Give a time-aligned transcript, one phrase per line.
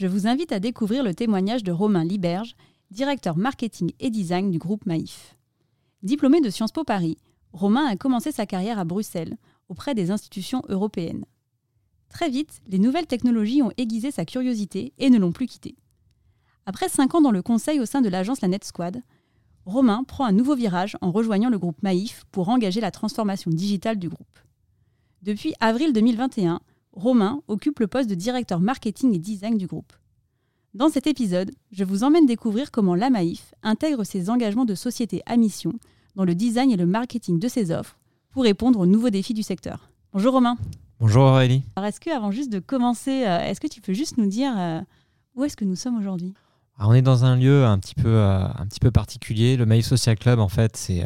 [0.00, 2.56] je vous invite à découvrir le témoignage de Romain Liberge,
[2.90, 5.36] directeur marketing et design du groupe Maïf.
[6.02, 7.18] Diplômé de Sciences Po Paris,
[7.52, 9.36] Romain a commencé sa carrière à Bruxelles,
[9.68, 11.26] auprès des institutions européennes.
[12.08, 15.76] Très vite, les nouvelles technologies ont aiguisé sa curiosité et ne l'ont plus quitté.
[16.64, 19.02] Après cinq ans dans le conseil au sein de l'agence La Net Squad,
[19.66, 23.98] Romain prend un nouveau virage en rejoignant le groupe Maïf pour engager la transformation digitale
[23.98, 24.38] du groupe.
[25.20, 29.92] Depuis avril 2021, Romain occupe le poste de directeur marketing et design du groupe.
[30.74, 35.22] Dans cet épisode, je vous emmène découvrir comment la Maïf intègre ses engagements de société
[35.26, 35.72] à mission
[36.16, 37.98] dans le design et le marketing de ses offres
[38.30, 39.90] pour répondre aux nouveaux défis du secteur.
[40.12, 40.56] Bonjour Romain.
[41.00, 41.62] Bonjour Aurélie.
[41.76, 44.52] Alors est-ce que avant juste de commencer, euh, est-ce que tu peux juste nous dire
[44.56, 44.80] euh,
[45.34, 46.34] où est-ce que nous sommes aujourd'hui?
[46.88, 49.56] On est dans un lieu un petit peu, euh, un petit peu particulier.
[49.56, 51.04] Le Maïf Social Club, en fait, c'est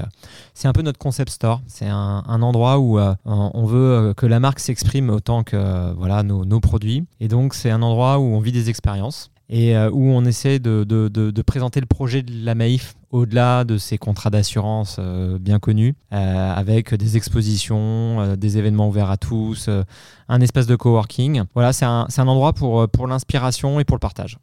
[0.55, 1.61] c'est un peu notre concept store.
[1.67, 7.05] C'est un, endroit où on veut que la marque s'exprime autant que voilà nos, produits.
[7.21, 10.85] Et donc, c'est un endroit où on vit des expériences et où on essaie de,
[10.85, 14.99] de, de, présenter le projet de la Maïf au-delà de ces contrats d'assurance
[15.41, 19.69] bien connus, avec des expositions, des événements ouverts à tous,
[20.29, 21.43] un espace de coworking.
[21.55, 24.39] Voilà, c'est un, un, endroit pour, pour l'inspiration et pour le partage.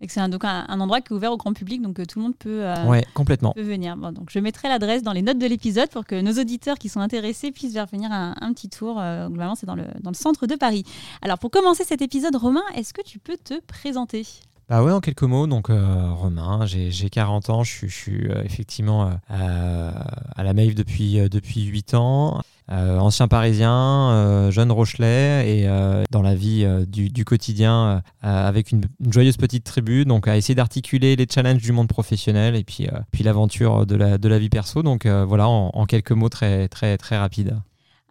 [0.00, 2.22] Et c'est un, donc un, endroit qui est ouvert au grand public, donc tout le
[2.24, 3.52] monde peut, ouais, complètement.
[3.52, 3.96] peut venir.
[3.96, 7.00] donc je mettrai l'adresse dans les notes de l'épisode pour que nos auditeurs qui sont
[7.00, 8.94] intéressés puissent venir un, un petit tour.
[8.94, 10.84] globalement, c'est dans le, dans le centre de Paris.
[11.22, 14.26] Alors pour commencer cet épisode, Romain, est-ce que tu peux te présenter?
[14.68, 19.10] Bah ouais, en quelques mots, donc euh, Romain, j'ai 40 ans, je, suis euh, effectivement
[19.30, 19.90] euh,
[20.36, 25.68] à la Maïf depuis, depuis 8 ans, ancien parisien, jeune Rochelet, et
[26.10, 31.26] dans la vie du, quotidien avec une, joyeuse petite tribu, donc à essayer d'articuler les
[31.32, 34.82] challenges du monde professionnel et puis, puis l'aventure de la, de la vie perso.
[34.82, 37.58] Donc voilà, en, en, quelques mots très, très, très rapides.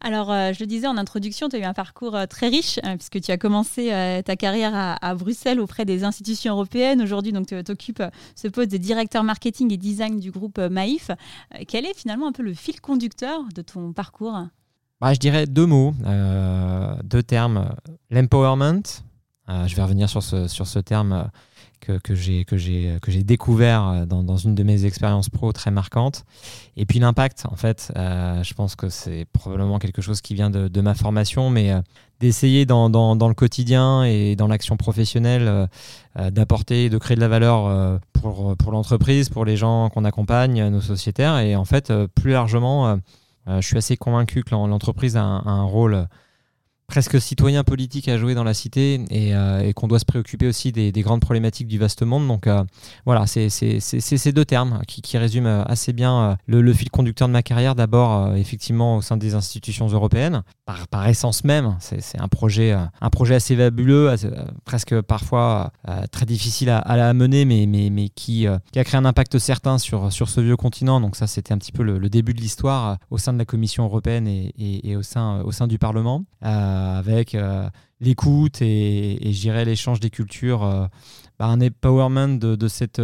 [0.02, 2.80] Alors, euh, je le disais en introduction, tu as eu un parcours euh, très riche,
[2.85, 3.91] euh, puisque tu as commencé
[4.25, 7.02] ta carrière à, Bruxelles auprès des institutions européennes.
[7.02, 8.03] Aujourd'hui, donc, tu occupes
[8.36, 11.12] ce poste de directeur marketing et design du groupe Maïf.
[11.68, 14.47] quel est finalement un peu le fil conducteur de ton parcours?
[15.02, 15.94] Bah, Je dirais deux mots,
[17.03, 17.69] deux termes.
[18.12, 18.84] L'empowerment,
[19.47, 21.30] je vais revenir sur ce, sur ce terme
[21.80, 26.26] que, que j'ai découvert euh, dans, dans, une de mes expériences pro très marquantes.
[26.76, 30.50] Et puis l'impact, en fait, euh, je pense que c'est probablement quelque chose qui vient
[30.50, 31.82] de, de ma formation, mais euh,
[32.20, 35.70] d'essayer dans, dans, le quotidien et dans l'action professionnelle
[36.16, 40.82] d'apporter, de créer de la valeur pour, pour l'entreprise, pour les gens qu'on accompagne, nos
[40.82, 41.38] sociétaires.
[41.38, 42.98] Et en fait, plus largement,
[43.46, 46.08] je suis assez convaincu que l'entreprise a un rôle
[46.88, 50.72] presque citoyen politique à jouer dans la cité et, euh, qu'on doit se préoccuper aussi
[50.72, 52.28] des, grandes problématiques du vaste monde.
[52.28, 52.64] Donc euh,
[53.06, 57.44] voilà, c'est ces deux termes qui, résument assez bien euh, le, fil conducteur de ma
[57.44, 57.75] carrière.
[57.75, 60.44] D'abord, effectivement, au sein des institutions européennes.
[60.66, 64.14] Par, essence même, c'est un projet, un projet assez fabuleux,
[64.66, 65.72] presque parfois
[66.12, 69.78] très difficile à, à, mener, mais, mais, mais qui, qui, a créé un impact certain
[69.78, 71.00] sur, sur ce vieux continent.
[71.00, 73.86] Donc ça, c'était un petit peu le, début de l'histoire au sein de la Commission
[73.86, 76.24] européenne et, et, au, sein, au sein du Parlement.
[76.46, 80.86] Euh, avec euh, l'écoute et, et je l'échange des cultures, euh,
[81.40, 83.02] bah, un empowerment de, cette,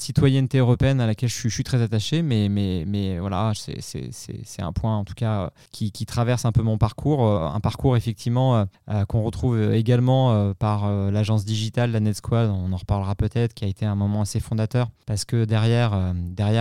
[0.00, 5.14] citoyenneté européenne à laquelle je suis, très attaché, mais, voilà, c'est un point en tout
[5.14, 8.66] cas qui, traverse un peu mon parcours, un parcours effectivement
[9.08, 13.86] qu'on retrouve également par l'agence digitale, la NetSquad, on en reparlera peut-être, qui a été
[13.86, 15.92] un moment assez fondateur, parce que derrière,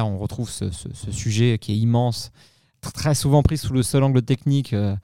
[0.06, 0.70] on retrouve ce,
[1.12, 2.32] sujet qui est immense,
[2.94, 4.96] très souvent pris sous le seul angle technique euh,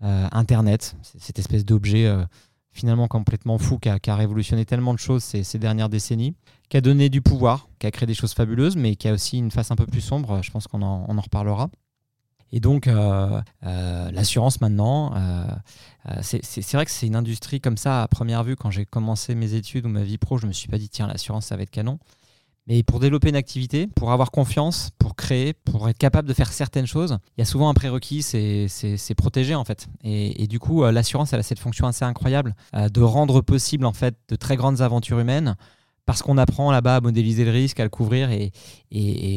[0.00, 2.22] Internet, cette espèce d'objet euh,
[2.70, 6.34] finalement complètement fou qui a, révolutionné tellement de choses ces, dernières décennies,
[6.68, 9.38] qui a donné du pouvoir, qui a créé des choses fabuleuses, mais qui a aussi
[9.38, 10.42] une face un peu plus sombre.
[10.42, 11.70] Je pense qu'on en, en, reparlera.
[12.52, 15.14] Et donc, euh, l'assurance maintenant,
[16.20, 19.54] c'est vrai que c'est une industrie comme ça, à première vue, quand j'ai commencé mes
[19.54, 21.70] études ou ma vie pro, je me suis pas dit, tiens, l'assurance, ça va être
[21.70, 21.98] canon.
[22.68, 26.52] Mais pour développer une activité, pour avoir confiance, pour créer, pour être capable de faire
[26.52, 29.88] certaines choses, il y a souvent un prérequis, c'est protéger en fait.
[30.02, 33.86] Et, du coup, euh, l'assurance, elle a cette fonction assez incroyable euh, de rendre possible
[33.86, 35.56] en fait de très grandes aventures humaines
[36.06, 38.30] parce qu'on apprend là-bas à modéliser le risque, à le couvrir.
[38.30, 38.52] Et,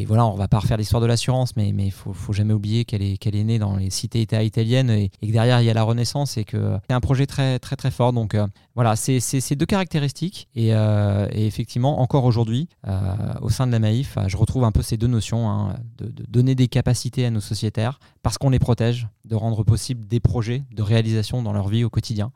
[0.05, 3.01] voilà, on va pas refaire l'histoire de l'assurance, mais il faut, faut jamais oublier qu'elle
[3.01, 6.45] est, née dans les cités-États italiennes et, que derrière, il y a la Renaissance et
[6.45, 8.13] que c'est un projet très, très, très fort.
[8.13, 10.47] Donc euh, voilà, c'est ces deux caractéristiques.
[10.57, 13.01] Euh, et, effectivement, encore aujourd'hui, euh,
[13.41, 16.53] au sein de la Maïf, je retrouve un peu ces deux notions hein, de, donner
[16.53, 20.81] des capacités à nos sociétaires parce qu'on les protège, de rendre possible des projets de
[20.81, 22.31] réalisation dans leur vie au quotidien.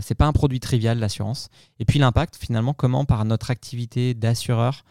[0.00, 1.48] c'est pas un produit trivial, l'assurance.
[1.78, 4.84] Et puis l'impact, finalement, comment par notre activité d'assureur,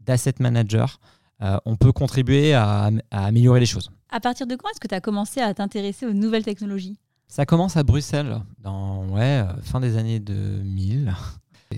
[0.00, 1.00] d'asset manager,
[1.42, 3.90] euh, on peut contribuer à, améliorer les choses.
[4.10, 6.98] À partir de quand est-ce que tu as commencé à t'intéresser aux nouvelles technologies?
[7.28, 11.12] Ça commence à Bruxelles, dans ouais, euh, fin des années 2000.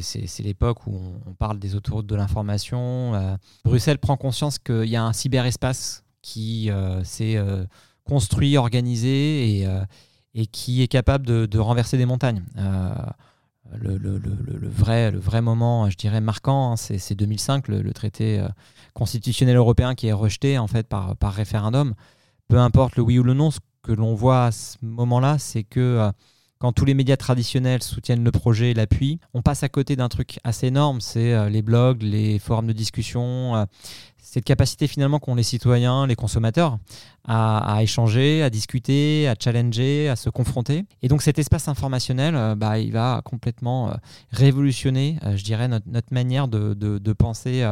[0.01, 0.95] C'est l'époque où
[1.27, 3.15] on, parle des autoroutes de l'information.
[3.15, 6.71] Euh, Bruxelles prend conscience qu'il y a un cyberespace qui
[7.05, 7.39] s'est
[8.09, 9.69] construit, organisé et,
[10.35, 12.43] et, qui est capable de, renverser des montagnes
[13.77, 18.49] le, le, vrai, le vrai moment, je dirais, marquant, hein, c'est 2005, le, traité euh,
[18.95, 21.95] constitutionnel européen qui est rejeté en fait par, par référendum.
[22.49, 25.65] Peu importe le oui ou le non, ce que l'on voit à ce moment-là, c'est
[25.65, 26.11] que euh,
[26.59, 30.09] quand tous les médias traditionnels soutiennent le projet et l'appuient, on passe à côté d'un
[30.09, 33.67] truc assez énorme, c'est euh, les blogs, les forums de discussion,
[34.31, 36.79] cette capacité finalement qu'ont les citoyens, les consommateurs,
[37.31, 40.87] à, échanger, à discuter, à challenger, à se confronter.
[41.03, 43.95] Et donc cet espace informationnel, euh, bah, il va complètement euh,
[44.31, 47.69] révolutionner, euh, je dirais, notre, manière de, de, penser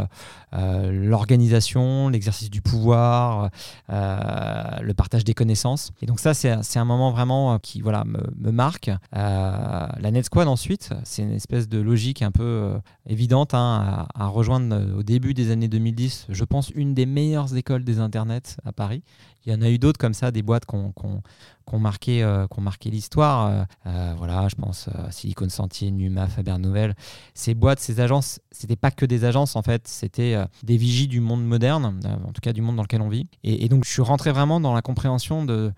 [0.52, 3.50] l'organisation, l'exercice du pouvoir,
[3.88, 5.92] le partage des connaissances.
[6.02, 8.90] Et donc ça, c'est un moment vraiment qui voilà, me, marque.
[9.12, 12.72] la Net Squad ensuite, c'est une espèce de logique un peu
[13.06, 17.54] évidente hein, à, à, rejoindre au début des années 2010, je pense, une des meilleures
[17.56, 19.02] écoles des internets à Paris.
[19.44, 22.90] Il y en a eu d'autres comme ça, des boîtes qui ont, marqué, euh, marqué
[22.90, 23.46] l'histoire.
[23.46, 26.94] Euh, euh, voilà, je pense à Silicon Sentier, Numa, Faber Nouvelle.
[27.34, 31.20] Ces boîtes, ces agences, c'était pas que des agences en fait, c'était des vigies du
[31.20, 33.28] monde moderne, en tout cas du monde dans lequel on vit.
[33.44, 35.72] Et, donc je suis rentré vraiment dans la compréhension de,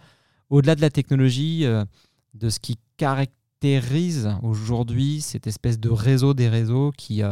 [0.49, 1.67] au-delà de la technologie,
[2.35, 3.38] de ce qui caractérise
[4.43, 7.23] aujourd'hui cette espèce de réseau des réseaux qui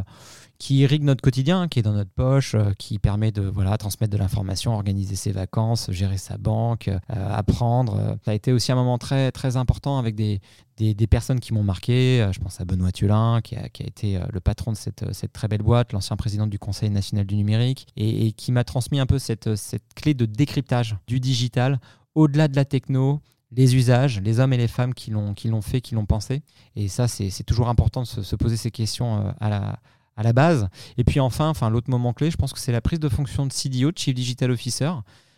[0.59, 4.13] qui irrigue notre quotidien, qui est dans notre poche, euh, qui permet de voilà, transmettre
[4.13, 8.17] de l'information, organiser ses vacances, gérer sa banque, euh, apprendre.
[8.25, 10.41] Ça a été aussi un moment très, très important avec des,
[10.79, 12.23] des, personnes qui m'ont marqué.
[12.23, 15.13] Euh, je pense à Benoît Thiolin, qui a, qui a été le patron de cette,
[15.13, 18.65] cette très belle boîte, l'ancien président du Conseil national du numérique, et, et qui m'a
[18.65, 21.81] transmis un peu cette, cette clé de décryptage du digital
[22.15, 23.21] au-delà de la techno,
[23.53, 26.43] les usages, les hommes et les femmes qui l'ont fait, qui l'ont pensé.
[26.75, 29.79] Et ça, c'est toujours important de se, se, poser ces questions à la,
[30.17, 30.69] à la base.
[30.97, 33.47] Et puis enfin, enfin l'autre moment clé, je pense que c'est la prise de fonction
[33.47, 34.91] de CDO, Chief Digital Officer.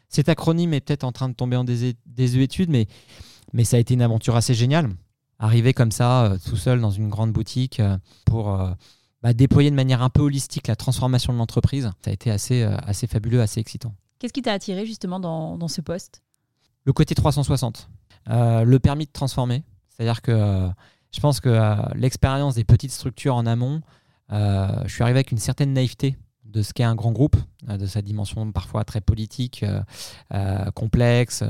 [0.09, 2.87] Cet acronyme est peut-être en train de tomber en désuétude, mais,
[3.53, 4.91] mais ça a été une aventure assez géniale.
[5.39, 8.73] Arriver comme ça, euh, tout seul dans une grande boutique, euh, pour euh,
[9.23, 12.63] bah, déployer de manière un peu holistique la transformation de l'entreprise, ça a été assez,
[12.63, 13.95] assez fabuleux, assez excitant.
[14.19, 16.23] Qu'est-ce qui t'a attiré justement dans, dans, ce poste?
[16.85, 17.89] Le côté 360,
[18.27, 19.63] le permis de transformer.
[19.89, 20.69] C'est-à-dire que
[21.13, 23.81] je pense que l'expérience des petites structures en amont,
[24.33, 27.37] euh, je suis arrivé avec une certaine naïveté de ce qu'est un grand groupe,
[27.69, 29.65] euh, de sa dimension parfois très politique,
[30.33, 31.45] euh, complexe,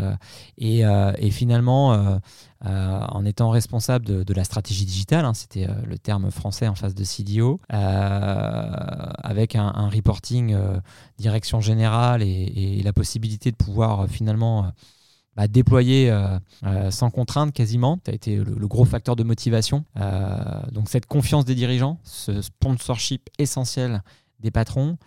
[0.57, 0.83] et,
[1.31, 2.19] finalement,
[2.65, 7.05] en étant responsable de, la stratégie digitale, hein, c'était le terme français en face de
[7.05, 10.57] CDO, avec un, reporting
[11.19, 14.73] direction générale et, la possibilité de pouvoir finalement
[15.39, 18.01] bah, déployer euh, euh, sans contrainte quasiment.
[18.05, 19.85] Ça a été le, gros facteur de motivation.
[19.97, 20.35] Euh,
[20.73, 24.03] donc cette confiance des dirigeants, ce sponsorship essentiel
[24.41, 24.99] des patrons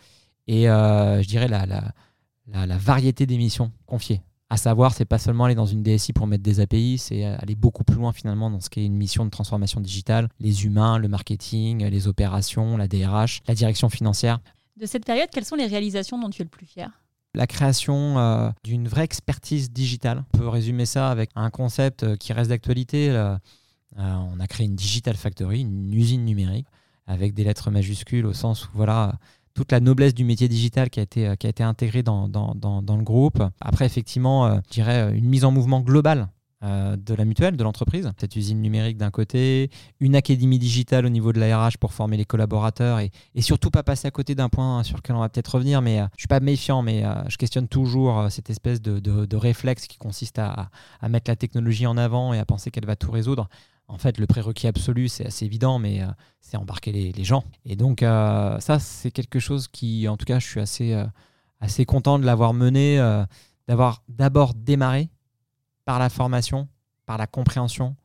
[0.47, 4.21] et je dirais la, la, variété des missions confiées.
[4.49, 7.55] À savoir, c'est pas seulement aller dans une DSI pour mettre des API, c'est aller
[7.55, 10.97] beaucoup plus loin finalement dans ce qui est une mission de transformation digitale, les humains,
[10.97, 14.39] le marketing, les opérations, la DRH, la direction financière.
[14.77, 16.89] De cette période, quelles sont les réalisations dont tu es le plus fier?
[17.33, 20.23] La création euh, d'une vraie expertise digitale.
[20.33, 23.09] On peut résumer ça avec un concept euh, qui reste d'actualité.
[23.09, 23.35] Euh,
[23.97, 26.67] on a créé une Digital Factory, une usine numérique,
[27.07, 29.15] avec des lettres majuscules au sens où voilà
[29.53, 33.03] toute la noblesse du métier digital qui a été, qui intégrée dans, dans, dans le
[33.03, 33.43] groupe.
[33.59, 36.29] Après, effectivement, je dirais une mise en mouvement globale
[36.63, 41.09] euh, de la mutuelle, de l'entreprise, cette usine numérique d'un côté, une académie digitale au
[41.09, 44.47] niveau de la RH pour former les collaborateurs et, surtout pas passer à côté d'un
[44.47, 47.03] point sur lequel on va peut-être revenir, mais je euh, je suis pas méfiant, mais
[47.03, 50.69] euh, je questionne toujours cette espèce de, réflexe qui consiste à,
[51.09, 53.49] mettre la technologie en avant et à penser qu'elle va tout résoudre.
[53.87, 56.01] En fait, le prérequis absolu, c'est assez évident, mais
[56.41, 57.43] c'est embarquer les, gens.
[57.65, 60.59] Et donc, ça, c'est quelque chose qui, en tout cas, je suis
[61.59, 62.97] assez content de l'avoir mené,
[63.67, 65.09] d'avoir d'abord démarré
[65.85, 66.67] par la formation,
[67.05, 67.95] par la compréhension,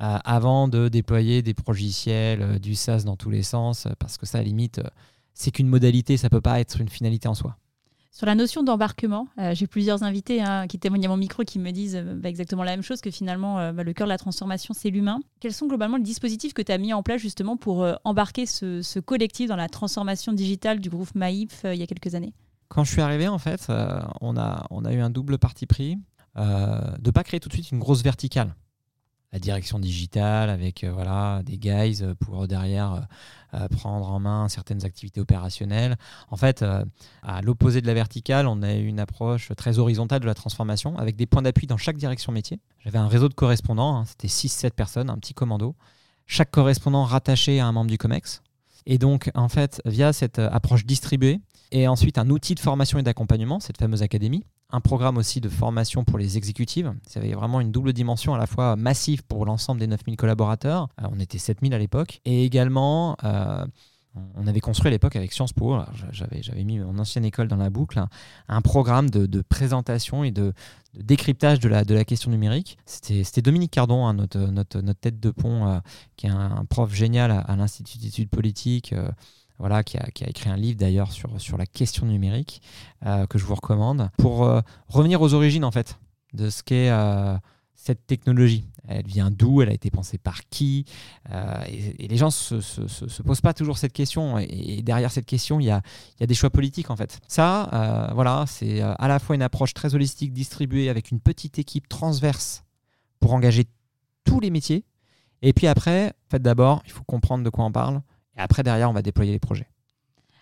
[0.00, 4.16] euh, avant de déployer des logiciels, euh, du SaaS dans tous les sens, euh, parce
[4.16, 4.80] que ça, limite,
[5.34, 7.56] c'est qu'une modalité, ça peut pas être une finalité en soi.
[8.12, 11.70] Sur la notion d'embarquement, j'ai plusieurs invités hein, qui témoignent à mon micro qui me
[11.70, 14.90] disent bah, exactement la même chose, que finalement, bah, le cœur de la transformation, c'est
[14.90, 15.20] l'humain.
[15.38, 18.98] Quels sont globalement les dispositifs que tu as mis en place justement pour embarquer ce,
[18.98, 22.32] collectif dans la transformation digitale du groupe Maïf il y a quelques années?
[22.66, 23.68] Quand je suis arrivé, en fait,
[24.20, 25.96] on, a, on a eu un double parti pris
[26.38, 28.54] de ne pas créer tout de suite une grosse verticale
[29.32, 33.06] la direction digitale avec euh, voilà des guys pour derrière
[33.54, 35.96] euh, prendre en main certaines activités opérationnelles.
[36.30, 36.84] En fait, euh,
[37.22, 41.16] à l'opposé de la verticale, on a une approche très horizontale de la transformation avec
[41.16, 42.60] des points d'appui dans chaque direction métier.
[42.80, 45.74] J'avais un réseau de correspondants, hein, c'était 6-7 personnes, un petit commando.
[46.26, 48.42] Chaque correspondant rattaché à un membre du COMEX.
[48.86, 51.40] Et donc, en fait, via cette approche distribuée,
[51.72, 55.48] et ensuite un outil de formation et d'accompagnement, cette fameuse académie, un programme aussi de
[55.48, 56.92] formation pour les exécutives.
[57.06, 60.88] Ça avait vraiment une double dimension à la fois massive pour l'ensemble des 9000 collaborateurs.
[61.00, 62.20] Euh, on était 7000 à l'époque.
[62.24, 63.64] Et également, euh,
[64.36, 65.78] on avait construit à l'époque avec Sciences Po,
[66.12, 68.02] j'avais mis mon ancienne école dans la boucle,
[68.48, 70.52] un, programme de, présentation et de,
[70.94, 72.78] décryptage de la, question numérique.
[72.84, 75.78] C'était Dominique Cardon, hein, notre, tête de pont, euh,
[76.16, 78.94] qui est un, prof génial à, l'Institut d'études politiques
[79.58, 82.62] voilà, qui a, écrit un livre d'ailleurs sur, sur la question numérique
[83.04, 85.98] euh, que je vous recommande, pour euh, revenir aux origines en fait
[86.32, 87.36] de ce qu'est euh,
[87.74, 88.64] cette technologie.
[88.86, 89.60] Elle vient d'où?
[89.60, 90.86] Elle a été pensée par qui?
[91.66, 94.38] Et, les gens se, se, posent pas toujours cette question.
[94.38, 95.82] Et, derrière cette question, il y a,
[96.20, 97.20] y a, des choix politiques en fait.
[97.28, 101.86] Ça, voilà, c'est à la fois une approche très holistique, distribuée avec une petite équipe
[101.86, 102.64] transverse
[103.20, 103.66] pour engager
[104.24, 104.84] tous les métiers.
[105.42, 108.00] Et puis après, en d'abord, il faut comprendre de quoi on parle.
[108.38, 109.66] Et après, derrière, on va déployer les projets.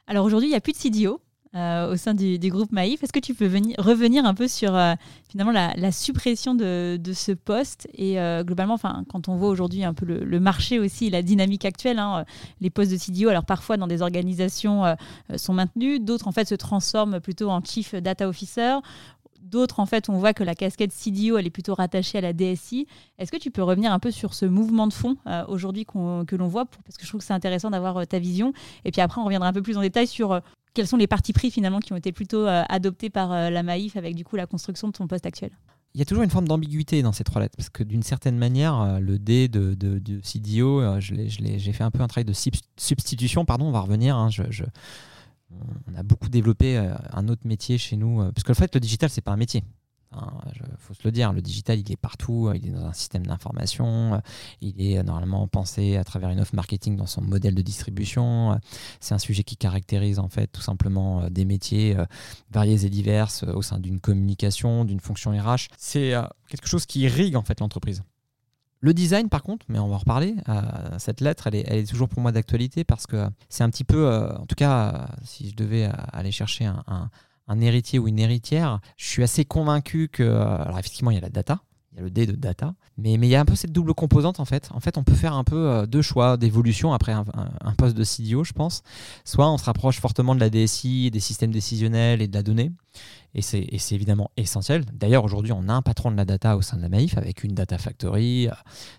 [0.06, 1.20] Alors aujourd'hui, il n'y a plus de CDO.
[1.56, 3.02] Euh, au sein du, groupe Maïf.
[3.02, 4.92] Est-ce que tu peux venir, revenir un peu sur euh,
[5.30, 8.76] finalement la, suppression de, ce poste et euh, globalement,
[9.08, 12.26] quand on voit aujourd'hui un peu le, marché aussi, la dynamique actuelle, hein,
[12.60, 14.82] les postes de CDO, alors parfois dans des organisations
[15.36, 18.80] sont maintenus, d'autres en fait se transforment plutôt en Chief Data Officer.
[19.46, 22.32] D'autres, en fait, on voit que la casquette CDO, elle est plutôt rattachée à la
[22.32, 22.88] DSI.
[23.18, 26.34] Est-ce que tu peux revenir un peu sur ce mouvement de fond euh, aujourd'hui que
[26.34, 28.52] l'on voit Parce que je trouve que c'est intéressant d'avoir euh, ta vision.
[28.84, 30.40] Et puis après, on reviendra un peu plus en détail sur euh,
[30.74, 34.14] quels sont les partis pris finalement qui ont été plutôt adoptés par la Maïf avec
[34.14, 35.50] du coup la construction de ton poste actuel.
[35.94, 38.36] Il y a toujours une forme d'ambiguïté dans ces trois lettres, parce que d'une certaine
[38.36, 42.34] manière, le D de, de, CDO, j'ai fait un peu un travail de
[42.76, 44.16] substitution, pardon, on va revenir.
[44.16, 44.28] Hein,
[45.90, 48.20] on a beaucoup développé euh, un autre métier chez nous.
[48.20, 49.64] Euh, parce que le fait, le digital, c'est pas un métier.
[50.12, 50.32] Il hein,
[50.78, 54.14] faut se le dire, le digital, il est partout, il est dans un système d'information,
[54.14, 54.18] euh,
[54.60, 58.58] il est normalement pensé à travers une offre marketing dans son modèle de distribution.
[59.00, 61.96] C'est un sujet qui caractérise en fait tout simplement des métiers
[62.50, 65.68] variés et divers au sein d'une communication, d'une fonction RH.
[65.76, 66.14] C'est
[66.48, 68.02] quelque chose qui irrigue en fait l'entreprise.
[68.86, 70.62] Le design, par contre, mais on va en reparler, euh,
[70.98, 74.32] cette lettre, elle est, toujours pour moi d'actualité parce que c'est un petit peu, euh,
[74.36, 77.10] en tout cas, si je devais euh, aller chercher un,
[77.60, 81.30] héritier ou une héritière, je suis assez convaincu que, alors effectivement, il y a la
[81.30, 81.62] data,
[81.98, 84.44] le D de data, mais, mais il y a un peu cette double composante en
[84.44, 84.68] fait.
[84.72, 87.24] En fait, on peut faire un peu deux choix d'évolution après un,
[87.76, 88.82] poste de CDO, je pense.
[89.24, 92.72] Soit on se rapproche fortement de la DSI, des systèmes décisionnels et de la donnée,
[93.34, 94.82] et c'est évidemment essentiel.
[94.94, 97.44] D'ailleurs, aujourd'hui, on a un patron de la data au sein de la Maïf avec
[97.44, 98.48] une data factory.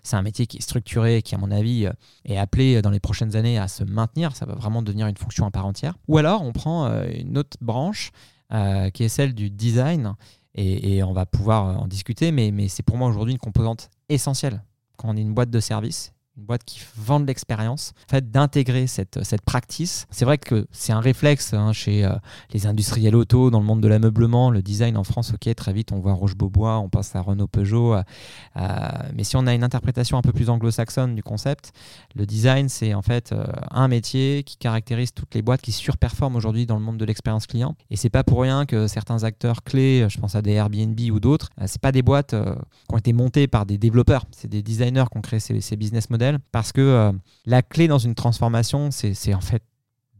[0.04, 1.88] C'est un métier qui est structuré, qui, à mon avis,
[2.24, 4.36] est appelé dans les prochaines années à se maintenir.
[4.36, 5.94] Ça va vraiment devenir une fonction à part entière.
[6.06, 8.12] Ou alors, on prend euh, une autre branche
[8.52, 10.14] euh, qui est celle du design.
[10.60, 14.64] Et, on va pouvoir en discuter, mais, mais c'est pour moi aujourd'hui une composante essentielle.
[14.96, 18.30] Quand on est une boîte de service, une boîte qui vend de l'expérience, en fait,
[18.30, 20.06] d'intégrer cette, cette practice.
[20.10, 22.14] C'est vrai que c'est un réflexe hein, chez euh,
[22.52, 25.90] les industriels auto, dans le monde de l'ameublement, le design en France, ok, très vite
[25.92, 27.94] on voit Roche-Beaubois, on pense à Renault Peugeot.
[27.94, 28.02] Euh,
[28.56, 31.72] euh, mais si on a une interprétation un peu plus anglo-saxonne du concept,
[32.14, 33.34] le design, c'est en fait
[33.70, 37.46] un métier qui caractérise toutes les boîtes qui surperforment aujourd'hui dans le monde de l'expérience
[37.46, 37.74] client.
[37.90, 41.20] Et c'est pas pour rien que certains acteurs clés, je pense à des Airbnb ou
[41.20, 45.04] d'autres, c'est pas des boîtes qui ont été montées par des développeurs, c'est des designers
[45.10, 47.12] qui ont créé ces business models parce que euh,
[47.46, 49.62] la clé dans une transformation, c'est en fait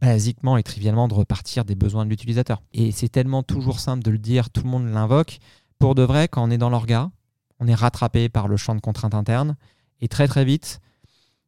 [0.01, 2.61] basiquement et trivialement de repartir des besoins de l'utilisateur.
[2.73, 5.39] Et c'est tellement toujours simple de le dire, tout le monde l'invoque.
[5.77, 7.11] Pour de vrai, quand on est dans l'orga,
[7.59, 9.55] on est rattrapé par le champ de contraintes internes
[10.01, 10.79] et très très vite,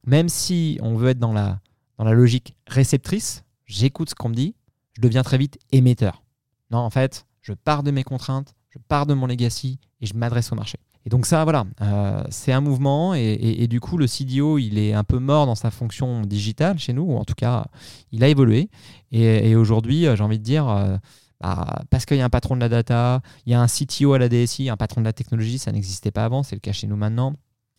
[0.06, 1.60] même si on veut être dans la,
[1.98, 4.56] dans la logique réceptrice, j'écoute ce qu'on me dit,
[4.94, 6.24] je deviens très vite émetteur.
[6.72, 10.14] Non, en fait, je pars de mes contraintes, je pars de mon legacy et je
[10.14, 10.78] m'adresse au marché.
[11.06, 14.94] Et donc ça, voilà, euh, c'est un mouvement et, du coup le CDO, il est
[14.94, 17.66] un peu mort dans sa fonction digitale chez nous, ou en tout cas,
[18.12, 18.70] il a évolué.
[19.12, 20.98] Et, aujourd'hui, euh, j'ai envie de dire, euh,
[21.42, 24.14] bah, parce qu'il y a un patron de la data, il y a un CTO
[24.14, 26.72] à la DSI, un patron de la technologie, ça n'existait pas avant, c'est le cas
[26.72, 27.34] chez nous maintenant.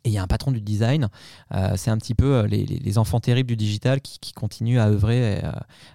[0.05, 1.07] Et il y a un patron du design.
[1.76, 5.41] C'est un petit peu les, enfants terribles du digital qui, continuent à œuvrer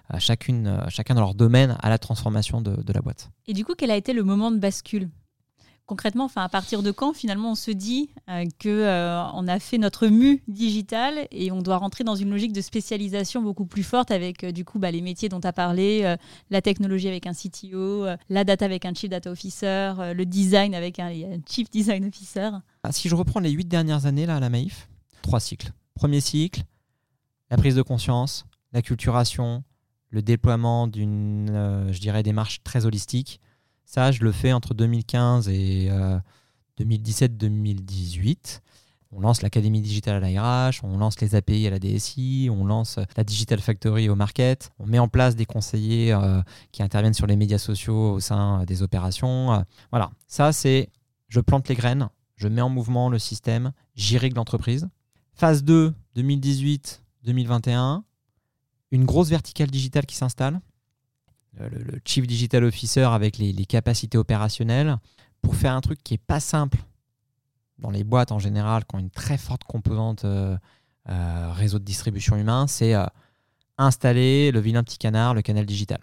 [0.08, 3.28] à chacune, chacun dans leur domaine à la transformation de la boîte.
[3.46, 5.10] Et du coup, quel a été le moment de bascule?
[5.88, 9.58] Concrètement, enfin, à partir de quand finalement on se dit euh, que euh, on a
[9.58, 13.82] fait notre mu digital et on doit rentrer dans une logique de spécialisation beaucoup plus
[13.82, 16.16] forte avec euh, du coup bah, les métiers dont tu as parlé,
[16.50, 20.98] la technologie avec un CTO, la data avec un Chief Data Officer, le design avec
[20.98, 21.10] un,
[21.48, 22.50] Chief Design Officer.
[22.82, 24.88] Ah, si je reprends les huit dernières années là à la Maïf,
[25.22, 25.72] trois cycles.
[25.94, 26.62] Premier cycle,
[27.50, 29.64] la prise de conscience, la culturation,
[30.10, 33.40] le déploiement d'une, je dirais, démarche très holistique
[33.88, 35.90] ça, je le fais entre 2015 et
[36.78, 38.28] 2017-2018.
[38.28, 38.34] Euh,
[39.10, 42.66] on lance l'Académie digitale à la RH, on lance les API à la DSI, on
[42.66, 47.14] lance la Digital Factory au market, on met en place des conseillers euh, qui interviennent
[47.14, 49.54] sur les médias sociaux au sein des opérations.
[49.54, 50.90] Euh, voilà, ça c'est
[51.28, 54.86] je plante les graines, je mets en mouvement le système, j'irrigue l'entreprise.
[55.32, 58.02] Phase 2, 2018-2021,
[58.90, 60.60] une grosse verticale digitale qui s'installe
[61.58, 64.96] le, Chief Digital Officer avec les, capacités opérationnelles
[65.42, 66.78] pour faire un truc qui n'est pas simple
[67.78, 70.56] dans les boîtes en général qui ont une très forte composante euh,
[71.08, 73.06] euh, réseau de distribution humain, c'est euh,
[73.78, 76.00] installer le vilain petit canard, le canal digital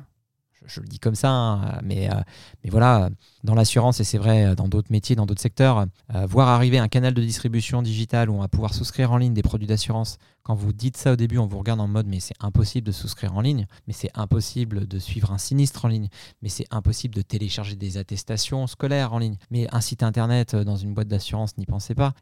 [0.68, 2.22] je, le dis comme ça, hein, mais, euh,
[2.64, 3.10] mais voilà,
[3.44, 6.88] dans l'assurance, et c'est vrai dans d'autres métiers, dans d'autres secteurs, euh, voir arriver un
[6.88, 10.56] canal de distribution digitale où on va pouvoir souscrire en ligne des produits d'assurance, quand
[10.56, 13.36] vous dites ça au début, on vous regarde en mode mais c'est impossible de souscrire
[13.36, 16.10] en ligne, mais c'est impossible de suivre un sinistre en ligne,
[16.42, 20.64] mais c'est impossible de télécharger des attestations scolaires en ligne, mais un site internet euh,
[20.64, 22.14] dans une boîte d'assurance, n'y pensez pas.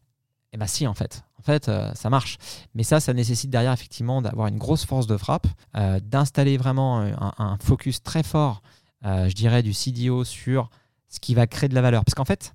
[0.53, 1.23] Eh bien si, en fait.
[1.39, 2.37] En fait, euh, ça marche.
[2.75, 6.99] Mais ça, ça nécessite derrière, effectivement, d'avoir une grosse force de frappe, euh, d'installer vraiment
[7.01, 8.61] un, focus très fort,
[9.03, 10.69] euh, je dirais, du CDO sur
[11.09, 12.05] ce qui va créer de la valeur.
[12.05, 12.53] Parce qu'en fait,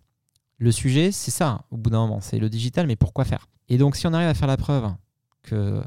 [0.59, 2.21] le sujet, c'est ça, au bout d'un moment.
[2.21, 3.49] C'est le digital, mais pourquoi faire?
[3.69, 4.91] Et donc, si on arrive à faire la preuve
[5.43, 5.83] que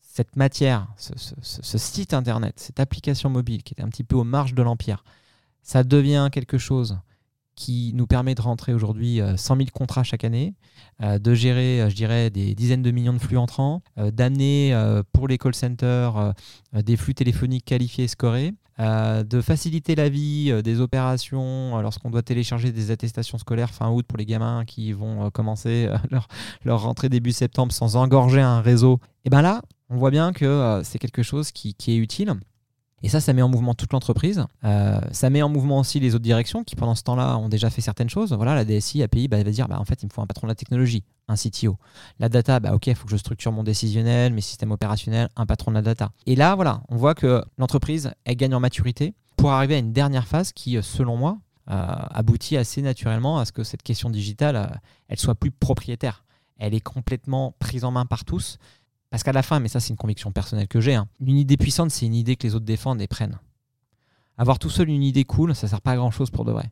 [0.00, 4.24] cette matière, ce, ce site Internet, cette application mobile qui était un petit peu aux
[4.24, 5.04] marges de l'empire,
[5.62, 6.98] ça devient quelque chose
[7.58, 10.54] qui nous permet de rentrer aujourd'hui 100 000 contrats chaque année,
[11.02, 14.72] euh, de gérer, euh, je dirais, des dizaines de millions de flux entrants, euh, d'amener
[15.12, 16.34] pour les call centers
[16.72, 22.70] des flux téléphoniques qualifiés et scorés, de faciliter la vie des opérations lorsqu'on doit télécharger
[22.70, 25.88] des attestations scolaires fin août pour les gamins qui vont commencer
[26.64, 29.00] leur, rentrée début septembre sans engorger un réseau.
[29.24, 32.34] Et bien là, on voit bien que c'est quelque chose qui est utile.
[33.02, 34.44] Et ça, ça met en mouvement toute l'entreprise.
[34.64, 37.70] Euh, ça met en mouvement aussi les autres directions qui, pendant ce temps-là, ont déjà
[37.70, 38.32] fait certaines choses.
[38.32, 40.26] Voilà, la DSI, API, bah, elle va dire bah, en fait, il me faut un
[40.26, 41.76] patron de la technologie, un CTO.
[42.18, 45.46] La data, bah, ok, il faut que je structure mon décisionnel, mes systèmes opérationnels, un
[45.46, 46.10] patron de la data.
[46.26, 49.92] Et là, voilà, on voit que l'entreprise, elle gagne en maturité pour arriver à une
[49.92, 51.38] dernière phase qui, euh, selon moi,
[51.70, 56.24] euh, aboutit assez naturellement à ce que cette question digitale, elle soit plus propriétaire.
[56.58, 58.58] Elle est complètement prise en main par tous.
[59.10, 61.56] Parce qu'à la fin, mais ça c'est une conviction personnelle que j'ai, hein, une idée
[61.56, 63.38] puissante, c'est une idée que les autres défendent et prennent.
[64.36, 66.70] Avoir tout seul une idée cool, ça sert pas à grand chose pour de vrai.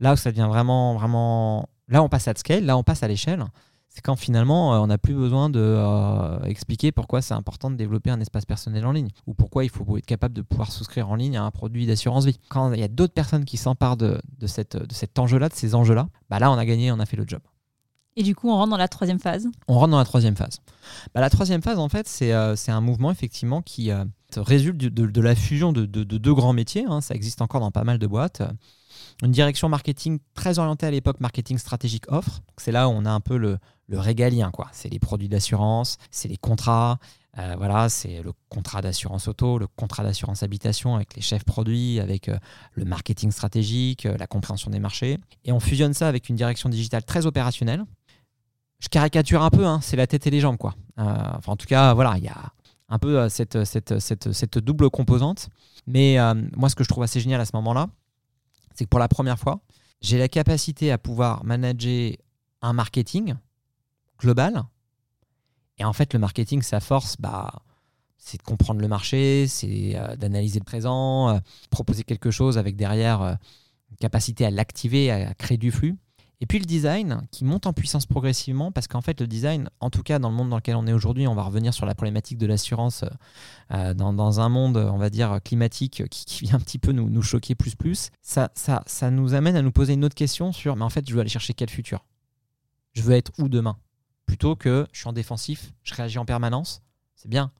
[0.00, 1.68] Là où ça devient vraiment, vraiment.
[1.88, 3.44] Là, on passe à scale, là, on passe à l'échelle.
[3.88, 8.10] C'est quand finalement, euh, on n'a plus besoin de euh, pourquoi c'est important de développer
[8.10, 11.14] un espace personnel en ligne ou pourquoi il faut être capable de pouvoir souscrire en
[11.14, 12.38] ligne à un produit d'assurance vie.
[12.50, 15.74] Quand il y a d'autres personnes qui s'emparent de, de, de cet enjeu-là, de ces
[15.74, 17.40] enjeux-là, bah là, on a gagné, on a fait le job.
[18.18, 19.46] Et du coup, on rentre dans la troisième phase.
[19.68, 20.60] On rentre dans la troisième phase.
[21.14, 25.20] Bah, la troisième phase, en fait, c'est euh, un mouvement effectivement qui euh, résulte de,
[25.20, 26.86] la fusion de, deux grands métiers.
[26.88, 27.02] Hein.
[27.02, 28.42] Ça existe encore dans pas mal de boîtes.
[29.22, 32.40] Une direction marketing très orientée à l'époque marketing stratégique offre.
[32.56, 33.58] C'est là où on a un peu le,
[33.90, 34.50] régalien.
[34.50, 34.68] quoi.
[34.72, 36.98] C'est les produits d'assurance, c'est les contrats.
[37.38, 42.00] Euh, voilà, c'est le contrat d'assurance auto, le contrat d'assurance habitation avec les chefs produits,
[42.00, 42.30] avec
[42.72, 45.18] le marketing stratégique, la compréhension des marchés.
[45.44, 47.84] Et on fusionne ça avec une direction digitale très opérationnelle,
[48.78, 50.74] je caricature un peu, hein, c'est la tête et les jambes, quoi.
[50.98, 51.02] Euh,
[51.36, 52.52] enfin, en tout cas, voilà, il y a
[52.88, 55.48] un peu euh, cette, cette, double composante.
[55.86, 57.88] Mais euh, moi, ce que je trouve assez génial à ce moment-là,
[58.74, 59.60] c'est que pour la première fois,
[60.02, 62.12] j'ai la capacité à pouvoir manager
[62.60, 63.34] un marketing
[64.18, 64.64] global.
[65.78, 67.52] Et en fait, le marketing, sa force, bah,
[68.18, 73.38] c'est de comprendre le marché, c'est d'analyser le présent, proposer quelque chose avec derrière
[73.90, 75.96] une capacité à l'activer, à créer du flux.
[76.40, 79.88] Et puis le design qui monte en puissance progressivement parce qu'en fait le design, en
[79.88, 81.94] tout cas dans le monde dans lequel on est aujourd'hui, on va revenir sur la
[81.94, 83.04] problématique de l'assurance
[83.72, 87.22] euh, dans, un monde, on va dire, climatique qui, vient un petit peu nous, nous
[87.22, 90.76] choquer plus plus, ça, ça, ça nous amène à nous poser une autre question sur,
[90.76, 92.04] mais en fait je veux aller chercher quel futur?
[92.92, 93.78] Je veux être où demain?
[94.26, 96.82] Plutôt que je suis en défensif, je réagis en permanence,
[97.14, 97.50] c'est bien,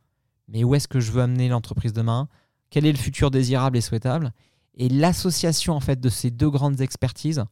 [0.48, 2.28] mais où est-ce que je veux amener l'entreprise demain?
[2.68, 4.32] Quel est le futur désirable et souhaitable?
[4.74, 7.44] Et l'association en fait de ces deux grandes expertises,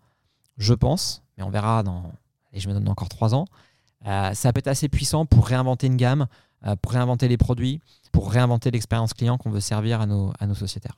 [0.57, 2.13] je pense, mais on verra dans,
[2.53, 3.47] et je me donne encore trois ans,
[4.05, 6.27] ça peut être assez puissant pour réinventer une gamme,
[6.83, 7.81] pour réinventer les produits,
[8.13, 10.97] pour réinventer l'expérience client qu'on veut servir à nos, à nos sociétaires.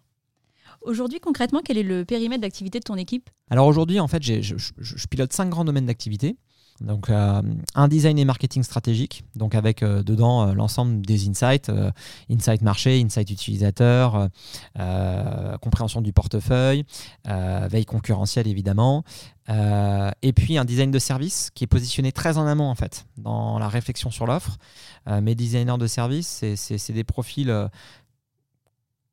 [0.82, 3.30] Aujourd'hui, concrètement, quel est le périmètre d'activité de ton équipe?
[3.50, 6.36] Alors aujourd'hui, en fait, je, je, pilote cinq grands domaines d'activité.
[6.80, 7.42] Donc euh,
[7.74, 11.70] un design et marketing stratégique, donc avec euh, dedans euh, l'ensemble des insights,
[12.30, 14.28] insight marché, insight utilisateur,
[15.60, 16.84] compréhension du portefeuille,
[17.24, 19.04] veille concurrentielle évidemment,
[19.48, 23.58] et puis un design de service qui est positionné très en amont en fait dans
[23.58, 24.58] la réflexion sur l'offre.
[25.22, 27.68] mes designers de service, c'est des profils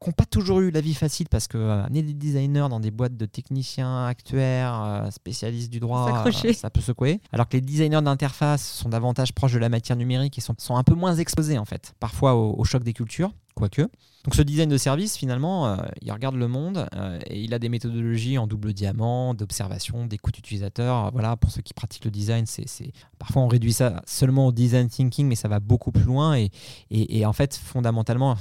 [0.04, 2.92] qui n'ont pas toujours eu la vie facile parce que euh, des designers dans des
[2.92, 7.22] boîtes de techniciens, actuaires, euh, spécialistes du droit, euh, ça peut secouer.
[7.32, 10.76] Alors que les designers d'interface sont davantage proches de la matière numérique et sont, sont
[10.76, 13.82] un peu moins exposés en fait, parfois au, choc des cultures, quoique.
[13.82, 16.88] Donc ce design de service, finalement, il regarde le monde
[17.28, 21.12] et il a des méthodologies en double diamant, d'observation, d'écoute utilisateur.
[21.12, 24.88] Voilà, pour ceux qui pratiquent le design, c'est parfois on réduit ça seulement au design
[24.88, 26.52] thinking, mais ça va beaucoup plus loin et,
[26.90, 28.38] et, et en fait, fondamentalement,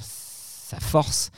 [0.73, 1.31] sa force,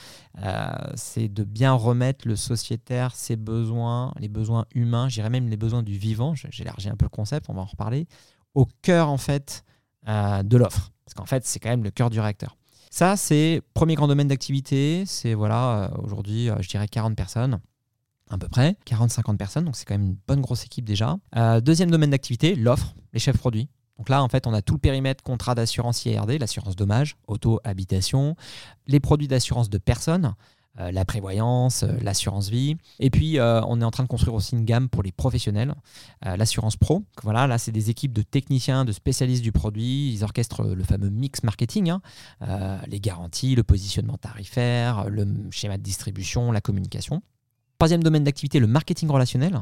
[0.43, 5.57] euh, c'est de bien remettre le sociétaire, ses besoins, les besoins humains, j'irais même les
[5.57, 8.07] besoins du vivant, j'élargis un peu le concept, on va en reparler,
[8.55, 9.65] au cœur en fait
[10.07, 10.93] euh, de l'offre.
[11.05, 12.57] Parce qu'en fait, c'est quand même le cœur du réacteur.
[12.91, 15.03] Ça, c'est premier grand domaine d'activité.
[15.05, 17.59] C'est voilà, euh, aujourd'hui, je dirais 40 personnes
[18.31, 21.17] à peu près, 40-50 personnes, donc c'est quand même une bonne grosse équipe déjà.
[21.61, 23.69] deuxième domaine d'activité, l'offre, les chefs produits.
[23.99, 27.61] Donc là, en fait, on a tout le périmètre contrat d'assurance IRD, l'assurance dommage, auto,
[27.65, 28.37] habitation,
[28.87, 30.35] les produits d'assurance de personnes,
[30.81, 32.77] euh, la prévoyance, euh, l'assurance vie.
[32.99, 35.75] Et puis, euh, on est en train de construire aussi une gamme pour les professionnels,
[36.25, 37.05] l'assurance pro.
[37.23, 40.13] Voilà, là, c'est des équipes de techniciens, de spécialistes du produit.
[40.13, 42.01] Ils orchestrent le fameux mix marketing, hein.
[42.89, 47.23] les garanties, le positionnement tarifaire, le schéma de distribution, la communication.
[47.79, 49.61] Troisième domaine d'activité, le marketing relationnel.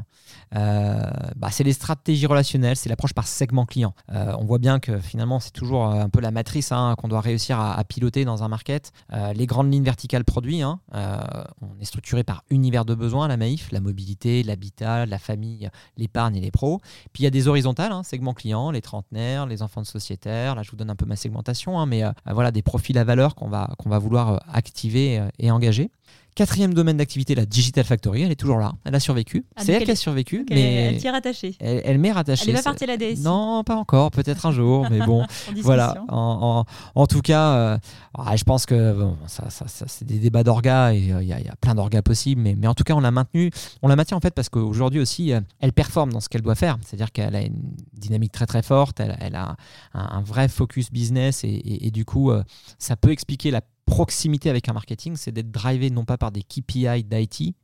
[0.55, 1.03] Euh,
[1.35, 3.94] bah, c'est les stratégies relationnelles, c'est l'approche par segment client.
[4.12, 7.20] Euh, on voit bien que finalement, c'est toujours un peu la matrice hein, qu'on doit
[7.22, 8.92] réussir à, piloter dans un market.
[9.12, 13.37] Euh, les grandes lignes verticales produits, hein, on est structuré par univers de besoins, la
[13.37, 16.81] Maïf, la mobilité, l'habitat, la famille, l'épargne et les pros.
[17.12, 20.55] Puis il y a des horizontales, hein, segment client, les trentenaires, les enfants de sociétaires.
[20.55, 23.48] Là, je vous donne un peu ma segmentation, mais voilà des profils à valeur qu'on
[23.48, 25.90] va, qu'on va vouloir activer et engager.
[26.35, 29.45] Quatrième domaine d'activité, la Digital Factory, elle est toujours là, elle a survécu.
[29.55, 31.55] Ah, c'est elle, qui a survécu, mais elle t'y est rattachée.
[31.61, 32.45] Elle, m'est rattachée.
[32.49, 33.21] Elle est pas partie la DSI.
[33.21, 35.27] Non, pas encore, peut-être un jour, mais bon,
[35.62, 35.95] voilà.
[36.09, 36.64] En,
[37.07, 37.79] tout cas, euh,
[38.16, 41.33] ah, je pense que bon, ça, ça, c'est des débats d'orgas et euh, il y,
[41.35, 43.51] a plein d'orgas possibles, mais, mais en tout cas, on l'a maintenue.
[43.83, 46.55] On la maintient en fait parce qu'aujourd'hui aussi, euh, elle performe dans ce qu'elle doit
[46.55, 49.57] faire, c'est-à-dire qu'elle a une dynamique très très forte, elle, a
[49.92, 52.33] un, vrai focus business et, et du coup,
[52.79, 53.61] ça peut expliquer la
[53.92, 57.55] proximité avec un marketing, c'est d'être drivé non pas par des KPI d'IT,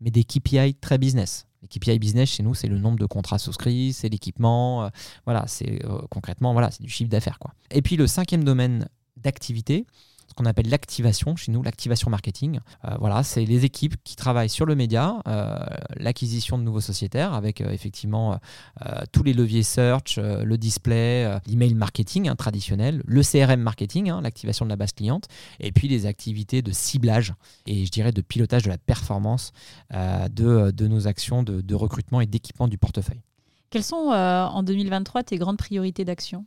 [0.00, 1.46] mais des KPI très business.
[1.62, 4.88] Les KPI business chez nous, c'est le nombre de contrats souscrits, c'est l'équipement, euh,
[5.26, 7.52] voilà, c'est euh, concrètement voilà, c'est du chiffre d'affaires quoi.
[7.70, 9.86] Et puis le cinquième domaine d'activité,
[10.30, 12.60] ce qu'on appelle l'activation chez nous, l'activation marketing.
[12.84, 15.58] Euh, voilà, c'est les équipes qui travaillent sur le média, euh,
[15.96, 18.38] l'acquisition de nouveaux sociétaires avec euh, effectivement
[19.12, 24.64] tous les leviers search, le display, l'email marketing hein, traditionnel, le CRM marketing, hein, l'activation
[24.64, 25.26] de la base cliente,
[25.58, 27.34] et puis les activités de ciblage
[27.66, 29.52] et je dirais de pilotage de la performance
[29.92, 33.22] de, de, nos actions de, de recrutement et d'équipement du portefeuille.
[33.70, 36.44] Quelles sont en 2023 tes grandes priorités d'action?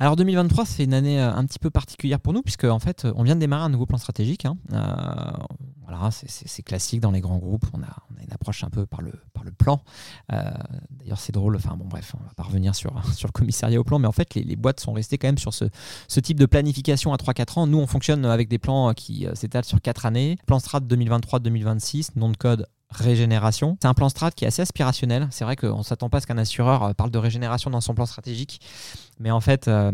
[0.00, 3.06] Alors 2023, c'est une année euh, un petit peu particulière pour nous, puisque en fait,
[3.16, 4.44] on vient de démarrer un nouveau plan stratégique.
[4.44, 4.56] Hein.
[4.72, 5.44] Euh,
[5.82, 7.66] voilà, c'est classique dans les grands groupes.
[7.72, 9.12] On a, une approche un peu par le,
[9.56, 9.80] plan.
[10.32, 10.50] Euh,
[10.90, 11.56] d'ailleurs, c'est drôle.
[11.56, 14.34] Enfin bon, bref, on va pas revenir sur, le commissariat au plan, mais en fait,
[14.34, 15.64] les, boîtes sont restées quand même sur ce,
[16.06, 17.66] ce type de planification à 3-4 ans.
[17.66, 20.36] Nous, on fonctionne avec des plans qui s'étalent sur 4 années.
[20.46, 23.76] Plan strat 2023-2026, nom de code régénération.
[23.82, 25.28] C'est un plan strat qui est assez aspirationnel.
[25.30, 27.80] C'est vrai qu'on ne s'attend pas à ce qu'un assureur euh, parle de régénération dans
[27.80, 28.60] son plan stratégique.
[29.20, 29.92] Mais en fait, euh,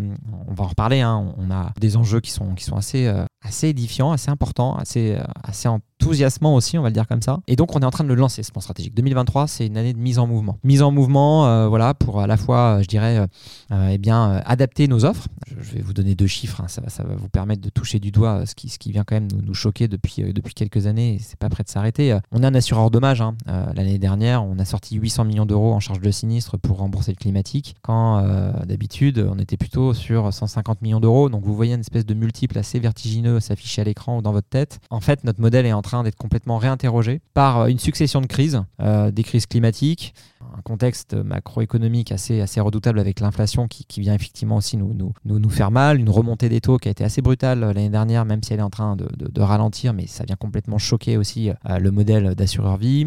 [0.49, 1.01] on va en reparler.
[1.01, 1.35] Hein.
[1.37, 5.19] On a des enjeux qui sont, qui sont assez, euh, assez édifiants, assez importants, assez,
[5.43, 5.69] assez
[6.05, 7.41] enthousiasmant aussi, on va le dire comme ça.
[7.47, 8.95] Et donc, on est en train de le lancer, ce plan stratégique.
[8.95, 10.59] 2023, c'est une année de mise en mouvement.
[10.63, 13.27] Mise en mouvement, euh, voilà, pour à la fois, je dirais, euh,
[13.73, 15.29] euh, eh bien, adapter nos offres.
[15.47, 16.69] Je, vais vous donner deux chiffres, hein.
[16.69, 19.05] ça, va, ça va vous permettre de toucher du doigt ce qui, ce qui vient
[19.05, 22.19] quand même nous, choquer depuis, depuis quelques années, c'est pas prêt de s'arrêter.
[22.33, 23.21] On est un assureur dommage.
[23.21, 23.35] Hein.
[23.47, 27.17] L'année dernière, on a sorti 800 millions d'euros en charge de sinistre pour rembourser le
[27.17, 28.23] climatique, quand
[28.67, 31.29] d'habitude, on était plutôt sur 150 millions d'euros.
[31.29, 34.49] Donc, vous voyez une espèce de multiple assez vertigineux s'afficher à l'écran ou dans votre
[34.49, 34.81] tête.
[34.91, 38.27] En fait, notre modèle est en train d'être complètement réinterrogé par euh, une succession de
[38.27, 40.15] crises, euh, des crises climatiques,
[40.57, 45.13] un contexte macroéconomique assez, assez redoutable avec l'inflation qui, qui, vient effectivement aussi nous, nous,
[45.25, 48.43] nous, faire mal, une remontée des taux qui a été assez brutale l'année dernière, même
[48.43, 51.91] si elle est en train de, de, ralentir, mais ça vient complètement choquer aussi le
[51.91, 53.07] modèle d'assureur vie.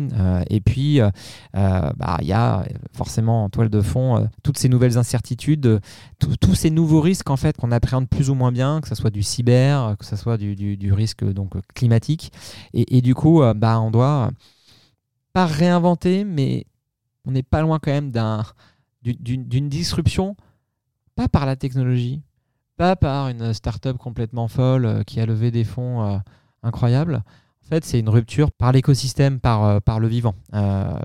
[0.50, 1.00] et puis,
[1.54, 5.80] bah, il y a forcément en toile de fond toutes ces nouvelles incertitudes,
[6.20, 9.10] tous ces nouveaux risques en fait qu'on appréhende plus ou moins bien, que ce soit
[9.10, 12.32] du cyber, que ce soit du, du, du risque donc climatique.
[12.74, 14.32] Et, et du coup, bah, on doit
[15.34, 16.66] pas réinventer, mais
[17.28, 18.44] on n'est pas loin quand même d'un,
[19.04, 20.36] d'une disruption,
[21.16, 22.22] pas par la technologie,
[22.78, 26.18] pas par une start-up complètement folle euh, qui a levé des fonds euh,
[26.64, 27.24] incroyables.
[27.66, 30.36] En fait, c'est une rupture par l'écosystème, par, euh, par le vivant,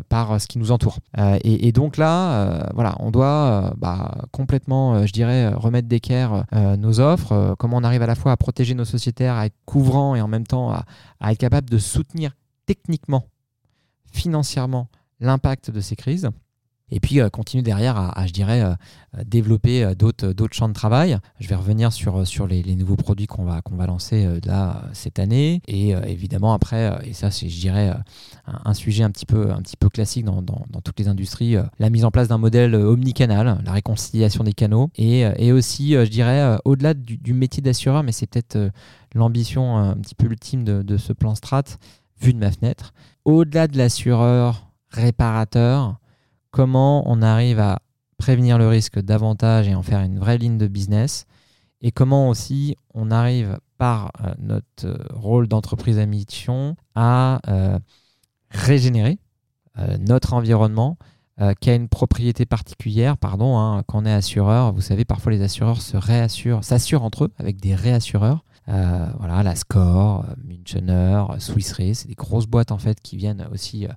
[0.09, 1.01] par ce qui nous entoure.
[1.43, 6.45] Et, donc là, voilà, on doit bah, complètement, je dirais, remettre d'équerre
[6.79, 7.57] nos offres.
[7.59, 10.29] comment on arrive à la fois à protéger nos sociétaires, à être couvrant et en
[10.29, 13.27] même temps à être capable de soutenir techniquement
[14.13, 14.87] financièrement
[15.23, 16.31] l'impact de ces crises.
[16.95, 18.75] Et puis euh, continuer derrière à, je dirais, euh,
[19.25, 21.17] développer euh, d'autres, d'autres champs de travail.
[21.41, 25.19] Je vais revenir sur, sur les, nouveaux produits qu'on va, qu'on va lancer là cette
[25.19, 25.63] année.
[25.67, 27.93] Et évidemment après, et ça c'est je dirais
[28.47, 31.91] un, sujet un petit peu, un petit peu classique dans, dans, toutes les industries, la
[31.91, 34.91] mise en place d'un modèle omnicanal, la réconciliation des canaux.
[34.97, 38.59] Et, et aussi, je dirais, au-delà du, métier d'assureur, mais c'est peut-être
[39.15, 41.65] l'ambition un petit peu ultime de ce plan strat,
[42.21, 42.93] vu de ma fenêtre,
[43.25, 45.99] au-delà de l'assureur réparateur,
[46.51, 47.81] comment on arrive à
[48.19, 51.27] prévenir le risque davantage et en faire une vraie ligne de business,
[51.81, 57.79] et comment aussi on arrive par euh, notre euh, rôle d'entreprise à mission à euh,
[58.51, 59.19] régénérer
[60.01, 60.99] notre environnement
[61.61, 63.17] qui a une propriété particulière.
[63.17, 67.25] Pardon, hein, quand on est assureur, vous savez, parfois les assureurs se réassurent, s'assurent entre
[67.25, 68.45] eux avec des réassureurs.
[68.67, 73.89] Voilà, la Score, Münchener, Swiss Re, c'est des grosses boîtes en fait qui viennent aussi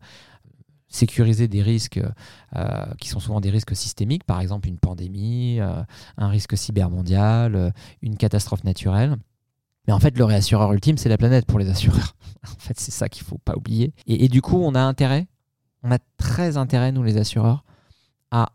[0.95, 2.01] sécuriser des risques
[2.99, 8.63] qui sont souvent des risques systémiques, par exemple une pandémie, un risque cybermondial, une catastrophe
[8.63, 9.17] naturelle.
[9.87, 12.15] Mais en fait, le réassureur ultime, c'est la planète pour les assureurs.
[12.43, 13.93] en fait, c'est ça qu'il ne faut pas oublier.
[14.07, 15.27] Et, et, du coup, on a intérêt,
[15.83, 17.63] on a très intérêt, nous les assureurs,
[18.31, 18.51] à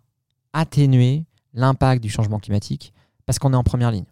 [0.52, 2.92] atténuer l'impact du changement climatique
[3.26, 4.06] parce qu'on est en première ligne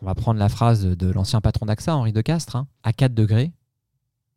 [0.00, 3.14] on va prendre la phrase de l'ancien patron d'AXA, Henri de Castres, hein, à 4
[3.14, 3.52] degrés,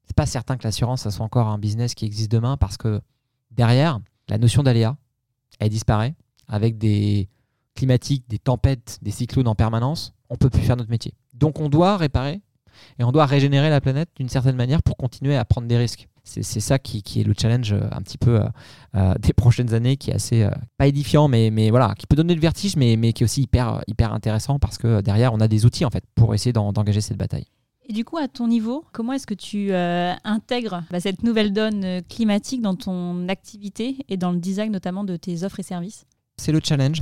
[0.06, 3.02] c'est pas certain que l'assurance, ça soit encore un business qui existe demain parce que
[3.52, 4.98] derrière, la notion d'aléa,
[5.60, 6.16] elle disparaît
[6.48, 7.30] avec des
[7.76, 10.14] climatiques, des tempêtes, des cyclones en permanence.
[10.30, 11.14] On peut plus faire notre métier.
[11.34, 12.42] Donc on doit réparer
[13.00, 16.08] et on doit régénérer la planète d'une certaine manière pour continuer à prendre des risques.
[16.24, 18.48] C'est ça qui, est le challenge euh, un petit peu euh,
[18.96, 22.42] euh, des prochaines années, qui est assez, pas édifiant, mais, voilà, qui peut donner le
[22.42, 25.84] vertige, mais, qui est aussi hyper, hyper intéressant parce que derrière, on a des outils
[25.84, 27.48] en fait pour essayer d'engager cette bataille.
[27.88, 32.02] Et du coup, à ton niveau, comment est-ce que tu intègres bah, cette nouvelle donne
[32.04, 36.06] climatique dans ton activité et dans le design notamment de tes offres et services?
[36.38, 37.02] C'est le challenge,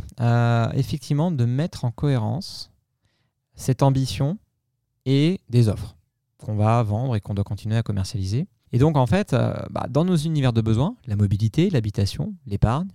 [0.74, 2.72] effectivement, de mettre en cohérence
[3.56, 4.40] cette ambition
[5.06, 5.96] et des offres
[6.38, 8.48] qu'on va vendre et qu'on doit continuer à commercialiser.
[8.72, 12.90] Et donc, en fait, euh, bah, dans nos univers de besoins, la mobilité, l'habitation, l'épargne,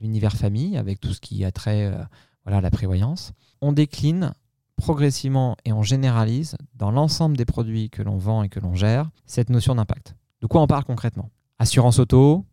[0.00, 2.02] l'univers famille, avec tout ce qui a trait euh,
[2.44, 4.34] voilà, à la prévoyance, on décline
[4.76, 9.10] progressivement et on généralise dans l'ensemble des produits que l'on vend et que l'on gère
[9.26, 10.16] cette notion d'impact.
[10.40, 11.30] De quoi on parle concrètement?
[11.58, 12.44] Assurance auto,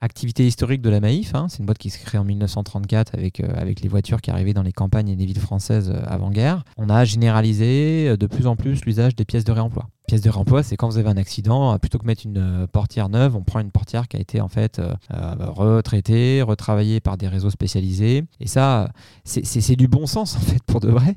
[0.00, 3.40] activité historique de la Maïf, hein, c'est une boîte qui s'est créée en 1934 avec,
[3.40, 6.64] euh, avec les voitures qui arrivaient dans les campagnes et les villes françaises avant-guerre.
[6.76, 10.62] On a généralisé de plus en plus l'usage des pièces de réemploi pièce de remploi,
[10.62, 13.42] c'est quand vous avez un accident, euh, plutôt que mettre une euh, portière neuve, on
[13.42, 14.94] prend une portière qui a été en fait euh,
[15.38, 18.24] retraitée, retravaillée par des réseaux spécialisés.
[18.40, 18.88] Et ça,
[19.24, 21.16] c'est du bon sens en fait pour de vrai.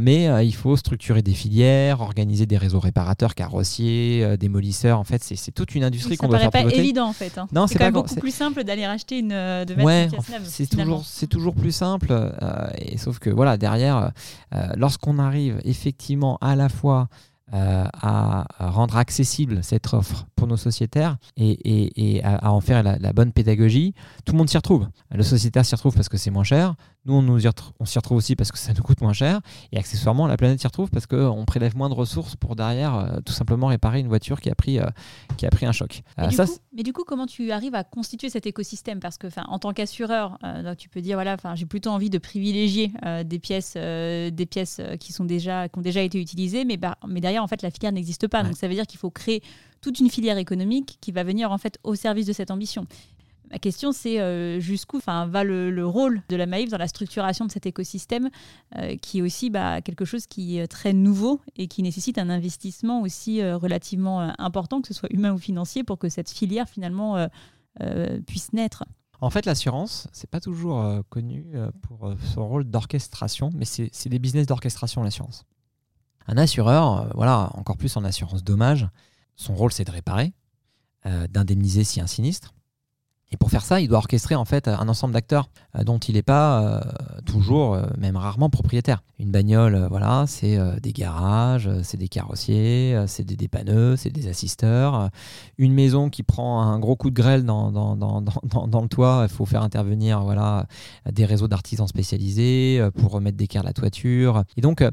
[0.00, 4.98] mais il faut structurer des filières, organiser des réseaux réparateurs, carrossiers, démolisseurs.
[4.98, 6.46] En fait, c'est toute une industrie qu'on doit faire.
[6.46, 7.38] Ça paraît pas évident en fait.
[7.38, 7.46] Hein.
[7.52, 10.08] Non, c'est quand même beaucoup plus simple d'aller racheter une de ouais,
[10.44, 12.12] C'est toujours, c'est toujours plus simple.
[12.78, 14.10] et sauf que voilà, derrière,
[14.76, 17.08] lorsqu'on arrive effectivement à la fois
[17.54, 23.32] euh, à, rendre accessible cette offre pour nos sociétaires et, à, en faire la, bonne
[23.32, 24.88] pédagogie, tout le monde s'y retrouve.
[25.12, 26.74] Le sociétaire s'y retrouve parce que c'est moins cher,
[27.06, 27.40] nous on, nous
[27.80, 29.40] on s'y retrouve aussi parce que ça nous coûte moins cher,
[29.72, 33.20] et accessoirement la planète s'y retrouve parce qu'on prélève moins de ressources pour derrière euh,
[33.24, 34.86] tout simplement réparer une voiture qui a pris, euh,
[35.36, 36.02] qui a pris un choc.
[36.18, 39.00] Mais, du coup, mais, du coup, comment tu arrives à constituer cet écosystème?
[39.00, 40.38] Parce que en tant qu'assureur,
[40.78, 42.92] tu peux dire, voilà, j'ai plutôt envie de privilégier
[43.24, 47.20] des pièces, des pièces qui, sont déjà, qui ont déjà été utilisées, mais, bah, mais
[47.20, 48.42] derrière, en fait, la filière n'existe pas.
[48.42, 49.42] Donc ça veut dire qu'il faut créer
[49.84, 52.86] toute une filière économique qui va venir en fait au service de cette ambition.
[53.54, 57.52] Ma question, c'est euh, jusqu'où va le, rôle de la Maïf dans la structuration de
[57.52, 58.28] cet écosystème,
[58.74, 62.30] euh, qui est aussi bah, quelque chose qui est très nouveau et qui nécessite un
[62.30, 66.68] investissement aussi euh, relativement important, que ce soit humain ou financier, pour que cette filière
[66.68, 67.28] finalement
[68.26, 68.84] puisse naître
[69.20, 74.46] en fait, l'assurance, c'est pas toujours connu pour son rôle d'orchestration, mais c'est des business
[74.46, 75.44] d'orchestration, l'assurance.
[76.26, 78.86] Un assureur, voilà, encore plus en assurance dommage,
[79.36, 80.34] son rôle c'est de réparer,
[81.30, 82.52] d'indemniser si un sinistre,
[83.34, 86.14] et pour faire ça, il doit orchestrer en fait un ensemble d'acteurs euh, dont il
[86.14, 86.80] n'est pas euh,
[87.26, 89.02] toujours, euh, même rarement propriétaire.
[89.18, 95.10] Une bagnole, voilà, c'est des garages, c'est des carrossiers, c'est des dépanneux, c'est des assisteurs.
[95.58, 99.62] Une maison qui prend un gros coup de grêle dans, le toit, il faut faire
[99.62, 100.66] intervenir voilà,
[101.10, 104.44] des réseaux d'artisans spécialisés pour remettre d'équerre la toiture.
[104.56, 104.84] Et donc,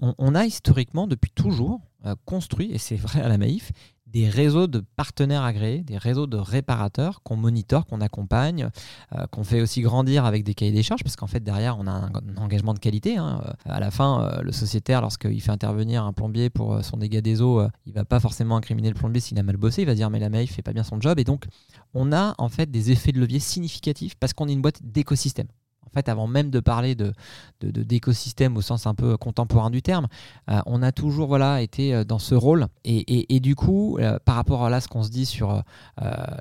[0.00, 1.80] on, on, a historiquement, depuis toujours,
[2.26, 3.72] construit, et c'est vrai à la Maïf,
[4.12, 8.68] des réseaux de partenaires agréés, des réseaux de réparateurs qu'on monitore, qu'on accompagne,
[9.14, 11.86] euh, qu'on fait aussi grandir avec des cahiers des charges, parce qu'en fait derrière on
[11.86, 13.16] a un, engagement de qualité.
[13.16, 13.42] Hein.
[13.46, 17.20] Euh, à la fin, euh, le sociétaire, lorsqu'il fait intervenir un plombier pour son dégât
[17.20, 19.94] des eaux, il va pas forcément incriminer le plombier s'il a mal bossé, il va
[19.94, 21.46] dire mais la MEIF fait pas bien son job, et donc
[21.94, 25.46] on a en fait des effets de levier significatifs parce qu'on est une boîte d'écosystème
[25.90, 27.12] en fait, avant même de parler de,
[27.60, 30.06] d'écosystème au sens un peu contemporain du terme,
[30.48, 32.66] euh, on a toujours voilà, été euh, dans ce rôle.
[32.84, 35.62] Et, du coup, euh, par rapport à là, ce qu'on se dit sur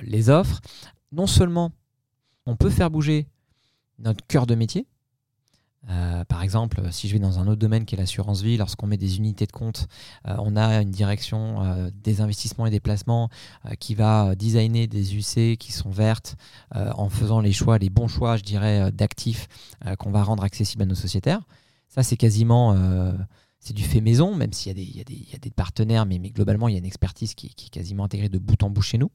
[0.01, 0.59] les offres,
[1.11, 1.71] non seulement
[2.45, 3.27] on peut faire bouger
[3.99, 4.87] notre cœur de métier,
[5.87, 8.85] euh, par exemple, si je vais dans un autre domaine qui est l'assurance vie, lorsqu'on
[8.85, 9.87] met des unités de compte,
[10.27, 13.29] euh, on a une direction euh, des investissements et des placements
[13.79, 16.35] qui va designer des UC qui sont vertes
[16.71, 19.47] en faisant les choix, les bons choix, je dirais, d'actifs
[19.97, 21.41] qu'on va rendre accessibles à nos sociétaires.
[21.87, 22.75] Ça, c'est quasiment
[23.59, 26.79] c'est du fait maison, même s'il y, a des partenaires, mais, globalement, il y a
[26.79, 29.11] une expertise qui, est quasiment intégrée de bout en bout chez nous.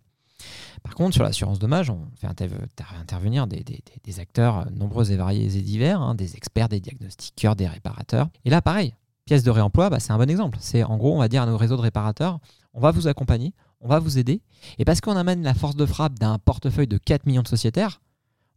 [0.83, 6.01] Par contre, sur l'assurance dommage, on fait intervenir des, acteurs nombreux et variés et divers,
[6.01, 8.29] hein, des experts, des diagnostiqueurs, des réparateurs.
[8.45, 10.59] Et là, pareil, pièce de réemploi, bah, c'est un bon exemple.
[10.61, 12.39] C'est en gros, on va dire à nos réseaux de réparateurs,
[12.75, 14.43] on va vous accompagner, on va vous aider.
[14.79, 18.01] Et parce qu'on amène la force de frappe d'un portefeuille de 4 millions de sociétaires,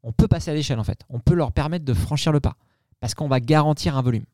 [0.04, 1.02] on peut passer à l'échelle en fait.
[1.10, 2.56] On peut leur permettre de franchir le pas.
[3.00, 4.26] Parce qu'on va garantir un volume.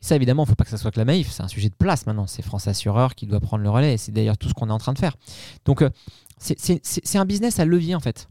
[0.00, 1.30] Ça, évidemment, il ne faut pas que ça soit que la Maïf.
[1.30, 2.26] C'est un sujet de place maintenant.
[2.26, 3.96] C'est France Assureur qui doit prendre le relais.
[3.96, 5.16] C'est d'ailleurs tout ce qu'on est en train de faire.
[5.64, 5.90] Donc, euh,
[6.38, 8.28] c'est un business à levier en fait.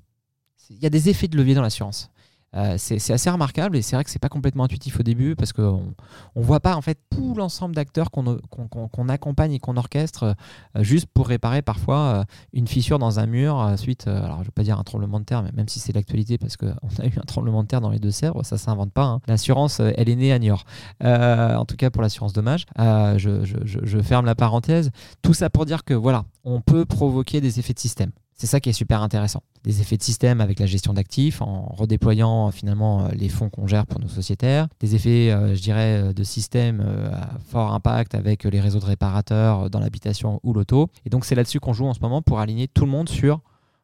[0.69, 2.09] Il y a des effets de levier dans l'assurance.
[2.55, 5.51] Euh, c'est assez remarquable et c'est vrai que c'est pas complètement intuitif au début parce
[5.51, 5.93] qu'on
[6.35, 10.35] on voit pas en fait tout l'ensemble d'acteurs qu'on accompagne et qu'on orchestre
[10.75, 14.51] euh, juste pour réparer parfois euh, une fissure dans un mur suite, alors je veux
[14.51, 16.67] pas dire un tremblement de terre, mais même si c'est l'actualité parce qu'on
[16.99, 19.05] a eu un tremblement de terre dans les Deux-Sèvres, ça s'invente pas.
[19.05, 19.21] Hein.
[19.27, 20.63] L'assurance, elle est née à Niort.
[21.01, 22.65] en tout cas pour l'assurance dommage.
[22.77, 24.91] Je, je, je ferme la parenthèse.
[25.21, 28.11] Tout ça pour dire que voilà, on peut provoquer des effets de système.
[28.37, 29.43] C'est ça qui est super intéressant.
[29.63, 33.65] Des effets de système avec la gestion d'actifs, en redéployant finalement euh, les fonds qu'on
[33.65, 34.67] gère pour nos sociétaires.
[34.81, 36.81] Des effets, euh, je dirais, euh, de système
[37.13, 40.89] à fort impact avec les réseaux de réparateurs dans l'habitation ou l'auto.
[41.05, 43.39] Et donc c'est là-dessus qu'on joue en ce moment pour aligner tout le monde sur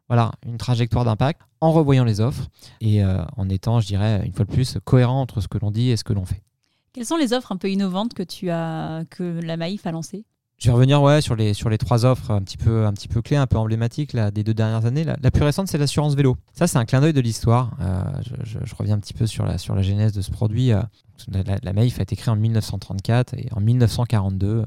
[0.09, 2.49] voilà, une trajectoire d'impact en revoyant les offres
[2.81, 5.89] et en étant, je dirais, une fois de plus, cohérent entre ce que l'on dit
[5.89, 6.43] et ce que l'on fait.
[6.91, 10.25] Quelles sont les offres un peu innovantes que tu as que la Maïf a lancées?
[10.61, 13.07] Je vais revenir ouais, sur, les, sur les trois offres un petit peu, un petit
[13.07, 15.03] peu clés, un peu emblématiques là, des deux dernières années.
[15.03, 16.37] La, plus récente, c'est l'assurance vélo.
[16.53, 17.71] Ça, c'est un clin d'œil de l'histoire.
[17.81, 18.03] Euh,
[18.43, 20.71] je, reviens un petit peu sur la, sur la genèse de ce produit.
[20.71, 20.83] Euh,
[21.29, 24.63] la, la, MAIF a été créée en 1934 et en 1942,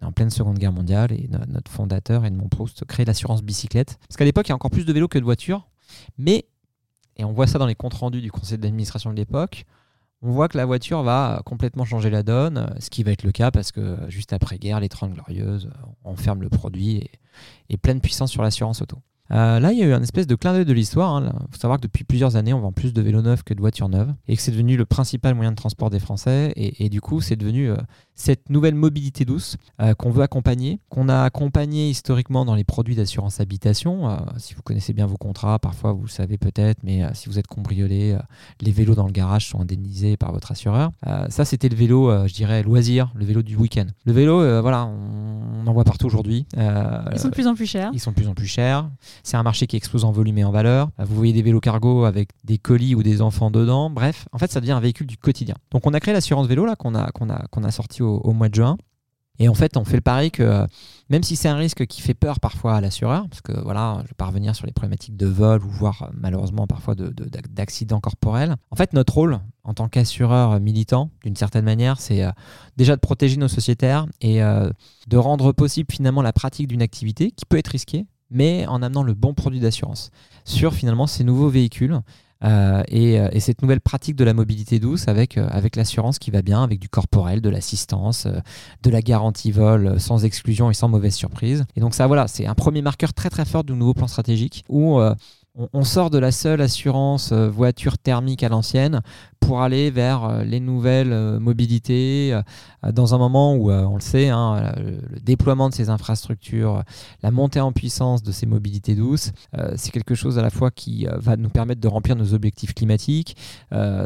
[0.00, 3.98] on est en pleine Seconde Guerre mondiale et notre fondateur, Edmond Proust, crée l'assurance bicyclette.
[4.06, 5.66] Parce qu'à l'époque, il y a encore plus de vélos que de voitures.
[6.16, 6.46] Mais,
[7.16, 9.66] et on voit ça dans les comptes rendus du conseil d'administration de l'époque,
[10.22, 13.32] on voit que la voiture va complètement changer la donne, ce qui va être le
[13.32, 15.70] cas parce que juste après-guerre, les 30 glorieuses,
[16.04, 17.10] on ferme le produit et,
[17.70, 18.98] et pleine puissance sur l'assurance auto.
[19.30, 21.20] Euh, là, il y a eu un espèce de clin d'œil de l'histoire.
[21.20, 21.32] Il hein.
[21.50, 23.88] faut savoir que depuis plusieurs années, on vend plus de vélos neufs que de voitures
[23.88, 26.52] neuves et que c'est devenu le principal moyen de transport des Français.
[26.56, 27.76] Et, du coup, c'est devenu euh,
[28.14, 32.96] cette nouvelle mobilité douce euh, qu'on veut accompagner, qu'on a accompagné historiquement dans les produits
[32.96, 34.18] d'assurance habitation.
[34.38, 37.46] si vous connaissez bien vos contrats, parfois vous le savez peut-être, mais si vous êtes
[37.46, 38.16] cambriolé,
[38.60, 40.90] les vélos dans le garage sont indemnisés par votre assureur.
[41.28, 43.86] ça, c'était le vélo, je dirais, loisir, le vélo du week-end.
[44.04, 46.46] Le vélo, voilà, on, on, en voit partout aujourd'hui.
[46.56, 47.90] ils sont de plus en plus chers.
[47.92, 48.88] Ils sont de plus en plus chers.
[49.22, 50.90] C'est un marché qui explose en volume et en valeur.
[50.98, 53.90] Vous voyez des vélos cargo avec des colis ou des enfants dedans.
[53.90, 55.54] Bref, en fait, ça devient un véhicule du quotidien.
[55.70, 58.54] Donc, on a créé l'assurance vélo là qu'on a, qu'on a, sorti au, mois de
[58.54, 58.76] juin.
[59.40, 60.66] Et en fait, on fait le pari que
[61.10, 64.08] même si c'est un risque qui fait peur parfois à l'assureur, parce que voilà, je
[64.08, 68.76] vais pas revenir sur les problématiques de vol ou voire malheureusement parfois d'accidents corporels, en
[68.76, 72.30] fait, notre rôle en tant qu'assureur militant, d'une certaine manière, c'est euh,
[72.76, 74.70] déjà de protéger nos sociétaires et euh,
[75.06, 79.02] de rendre possible finalement la pratique d'une activité qui peut être risquée, mais en amenant
[79.02, 80.10] le bon produit d'assurance
[80.44, 82.00] sur finalement ces nouveaux véhicules
[82.42, 86.78] et, cette nouvelle pratique de la mobilité douce avec, avec l'assurance qui va bien, avec
[86.78, 88.28] du corporel, de l'assistance,
[88.82, 91.64] de la garantie vol sans exclusion et sans mauvaise surprise.
[91.74, 94.64] Et donc ça, voilà, c'est un premier marqueur très très fort du nouveau plan stratégique
[94.68, 95.00] où
[95.72, 99.02] on, sort de la seule assurance euh, voiture thermique à l'ancienne
[99.40, 102.38] pour aller vers euh, les nouvelles euh, mobilités
[102.92, 106.84] dans un moment où, on le sait, hein, le, déploiement de ces infrastructures,
[107.22, 109.32] la montée en puissance de ces mobilités douces,
[109.74, 113.36] c'est quelque chose à la fois qui va nous permettre de remplir nos objectifs climatiques,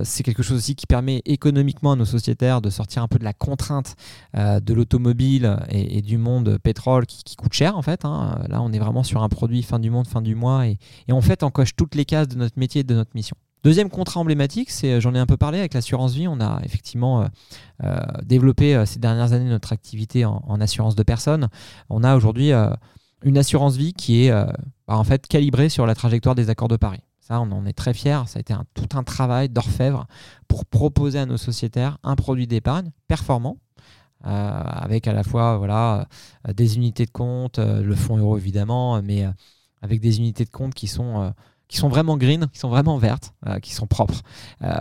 [0.03, 3.24] c'est quelque chose aussi qui permet économiquement à nos sociétaires de sortir un peu de
[3.24, 3.95] la contrainte
[4.35, 8.05] de l'automobile et, du monde pétrole qui, coûte cher en fait.
[8.05, 8.43] Hein.
[8.49, 10.78] Là, on est vraiment sur un produit fin du monde, fin du mois, et,
[11.09, 13.37] et en fait, on coche toutes les cases de notre métier et de notre mission.
[13.64, 17.22] Deuxième contrat emblématique, c'est, j'en ai un peu parlé avec l'assurance vie, on a effectivement
[17.22, 17.26] euh,
[17.84, 21.48] euh, développé euh, ces dernières années notre activité en, assurance de personnes.
[21.88, 22.52] On a aujourd'hui
[23.22, 26.76] une assurance vie qui est bah, en fait calibrée sur la trajectoire des accords de
[26.76, 27.00] Paris.
[27.20, 28.22] Ça, on en est très fiers.
[28.26, 30.06] Ça a été tout un travail d'orfèvre
[30.48, 33.58] pour proposer à nos sociétaires un produit d'épargne performant,
[34.22, 36.06] avec à la fois voilà,
[36.52, 39.26] des unités de compte, le fonds euro évidemment, mais
[39.82, 41.30] avec des unités de compte qui sont, euh,
[41.72, 44.20] qui sont vraiment green, qui sont vraiment vertes, euh, qui sont propres.
[44.60, 44.74] Euh,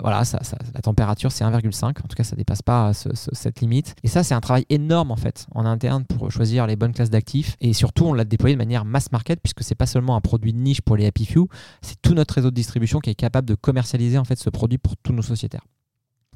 [0.00, 0.40] voilà, ça,
[0.74, 3.94] la température c'est 1,5, en tout cas ça dépasse pas cette limite.
[4.02, 7.10] Et ça c'est un travail énorme en fait en interne pour choisir les bonnes classes
[7.10, 7.56] d'actifs.
[7.60, 10.54] Et surtout on l'a déployé de manière mass market puisque c'est pas seulement un produit
[10.54, 11.48] de niche pour les Happy Few,
[11.82, 14.78] c'est tout notre réseau de distribution qui est capable de commercialiser en fait ce produit
[14.78, 15.66] pour tous nos sociétaires.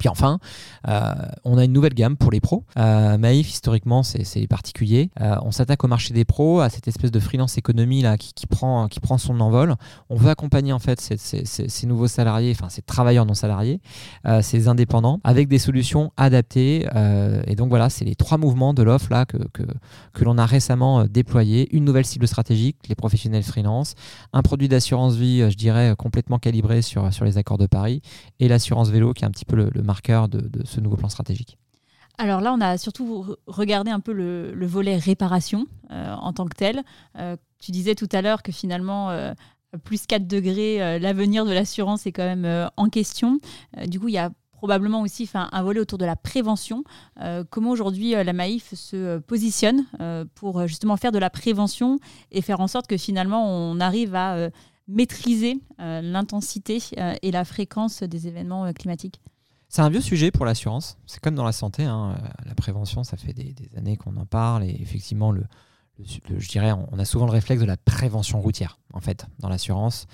[0.03, 0.41] Puis enfin,
[0.89, 1.13] euh,
[1.45, 2.65] on a une nouvelle gamme pour les pros.
[2.77, 5.11] Euh, Maïf, historiquement, c'est particulier.
[5.21, 8.49] Euh, on s'attaque au marché des pros, à cette espèce de freelance économie là, qui,
[8.49, 9.77] prend, qui prend son envol.
[10.11, 13.81] On veut accompagner en fait ces, nouveaux salariés, enfin ces travailleurs non salariés,
[14.41, 16.89] ces indépendants, avec des solutions adaptées.
[17.47, 21.69] et donc voilà, c'est les trois mouvements de l'offre que, l'on a récemment déployé.
[21.77, 23.95] Une nouvelle cible stratégique, les professionnels freelance,
[24.33, 28.03] un produit d'assurance vie, je dirais, complètement calibré sur, sur les accords de Paris,
[28.41, 31.59] et l'assurance vélo qui est un petit peu le marqueur de, ce nouveau plan stratégique
[32.19, 36.55] alors là, on a surtout regardé un peu le, volet réparation euh, en tant que
[36.55, 36.83] tel.
[37.19, 39.33] Euh, tu disais tout à l'heure que finalement, euh,
[39.83, 43.41] plus 4 degrés, l'avenir de l'assurance est quand même en question.
[43.87, 46.85] du coup, il y a probablement aussi un volet autour de la prévention.
[47.49, 49.87] comment aujourd'hui la Maïf se positionne
[50.35, 51.99] pour justement faire de la prévention
[52.31, 54.51] et faire en sorte que finalement on arrive à
[54.87, 56.79] maîtriser l'intensité
[57.23, 59.23] et la fréquence des événements climatiques?
[59.73, 60.99] C'est un vieux sujet pour l'assurance.
[61.07, 61.85] C'est comme dans la santé.
[61.85, 62.15] Hein.
[62.45, 64.65] La prévention, ça fait des, années qu'on en parle.
[64.65, 65.35] Et effectivement,
[65.99, 70.09] je dirais, on, a souvent le réflexe de la prévention routière, en fait, dans l'assurance.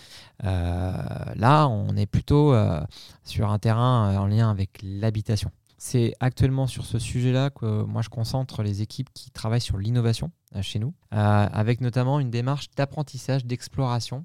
[0.45, 0.93] Euh,
[1.35, 2.81] là, on est plutôt euh,
[3.25, 5.51] sur un terrain euh, en lien avec l'habitation.
[5.77, 10.33] C'est actuellement sur ce sujet-là que moi je concentre les équipes qui travaillent sur l'innovation
[10.61, 14.25] chez nous, avec notamment une démarche d'apprentissage, d'exploration.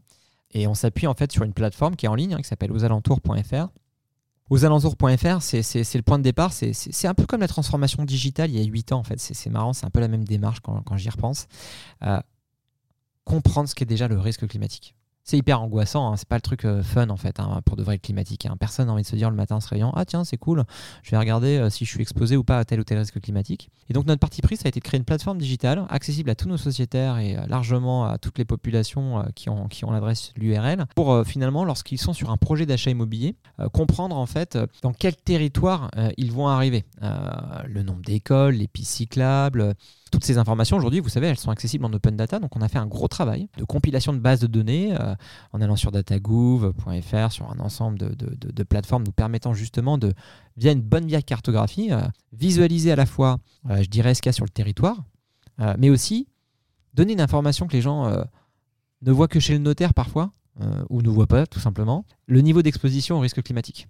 [0.51, 2.71] Et on s'appuie en fait sur une plateforme qui est en ligne, hein, qui s'appelle
[2.71, 3.67] ausalentours.fr,
[4.53, 6.53] aux alentours.fr, c'est le point de départ.
[6.53, 9.19] C'est un peu comme la transformation digitale il y a 8 ans, en fait.
[9.19, 11.47] C'est marrant, c'est un peu la même démarche quand, j'y repense.
[12.03, 12.19] Euh,
[13.23, 14.93] comprendre ce qu'est déjà le risque climatique
[15.23, 16.17] c'est hyper angoissant, hein.
[16.17, 18.45] c'est pas le truc euh, fun en fait hein, pour de vrai climatique.
[18.45, 18.57] Hein.
[18.59, 20.63] Personne n'a envie de se dire le matin en se réveillant Ah tiens, c'est cool,
[21.01, 23.19] je vais regarder euh, si je suis exposé ou pas à tel ou tel risque
[23.21, 23.69] climatique.
[23.89, 26.35] Et donc notre parti pris, ça a été de créer une plateforme digitale accessible à
[26.35, 30.33] tous nos sociétaires et euh, largement à toutes les populations qui ont, qui ont l'adresse
[30.35, 33.35] l'URL pour finalement, lorsqu'ils sont sur un projet d'achat immobilier,
[33.71, 36.83] comprendre en fait dans quel territoire ils vont arriver.
[37.01, 39.75] le nombre d'écoles, les pistes cyclables
[40.13, 42.37] toutes ces informations, aujourd'hui, vous savez, elles sont accessibles en open data.
[42.37, 45.15] Donc, on a fait un gros travail de compilation de bases de données euh,
[45.53, 50.13] en allant sur datagouv.fr, sur un ensemble de, plateformes nous permettant justement de,
[50.55, 52.01] via une bonne vieille cartographie, euh,
[52.31, 53.39] visualiser à la fois,
[53.71, 55.03] euh, je dirais, ce qu'il y a sur le territoire,
[55.77, 56.27] mais aussi
[56.93, 58.11] donner une information que les gens
[59.01, 60.31] ne voient que chez le notaire parfois,
[60.89, 63.87] ou ne voient pas tout simplement, le niveau d'exposition au risque climatique.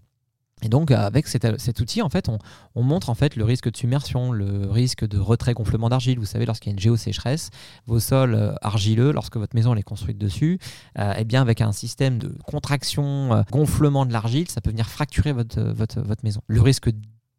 [0.64, 4.32] Et donc, avec cet, outil, en fait, on, montre en fait le risque de submersion,
[4.32, 6.18] le risque de retrait-gonflement d'argile.
[6.20, 7.50] Vous savez, lorsqu'il y a une géosécheresse,
[7.86, 10.60] vos sols euh, argileux, lorsque votre maison est construite dessus,
[10.98, 14.88] euh, eh bien, avec un système de contraction, euh, gonflement de l'argile, ça peut venir
[14.88, 16.42] fracturer votre maison.
[16.48, 16.90] Le risque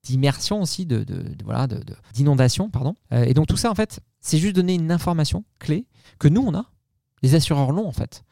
[0.02, 1.06] d'immersion aussi, de,
[1.44, 1.66] voilà,
[2.12, 2.94] d'inondation, pardon.
[3.10, 5.86] et donc tout ça, en fait, c'est juste donner une information clé
[6.18, 6.66] que nous, on a,
[7.22, 8.22] les assureurs l'ont en fait.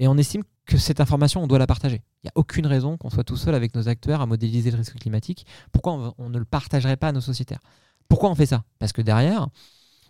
[0.00, 0.42] Et on estime
[0.78, 2.02] cette information, on doit la partager.
[2.22, 4.78] Il n'y a aucune raison qu'on soit tout seul avec nos acteurs à modéliser le
[4.78, 5.46] risque climatique.
[5.72, 7.60] Pourquoi on, ne le partagerait pas à nos sociétaires?
[8.08, 8.64] Pourquoi on fait ça?
[8.78, 9.48] Parce que derrière,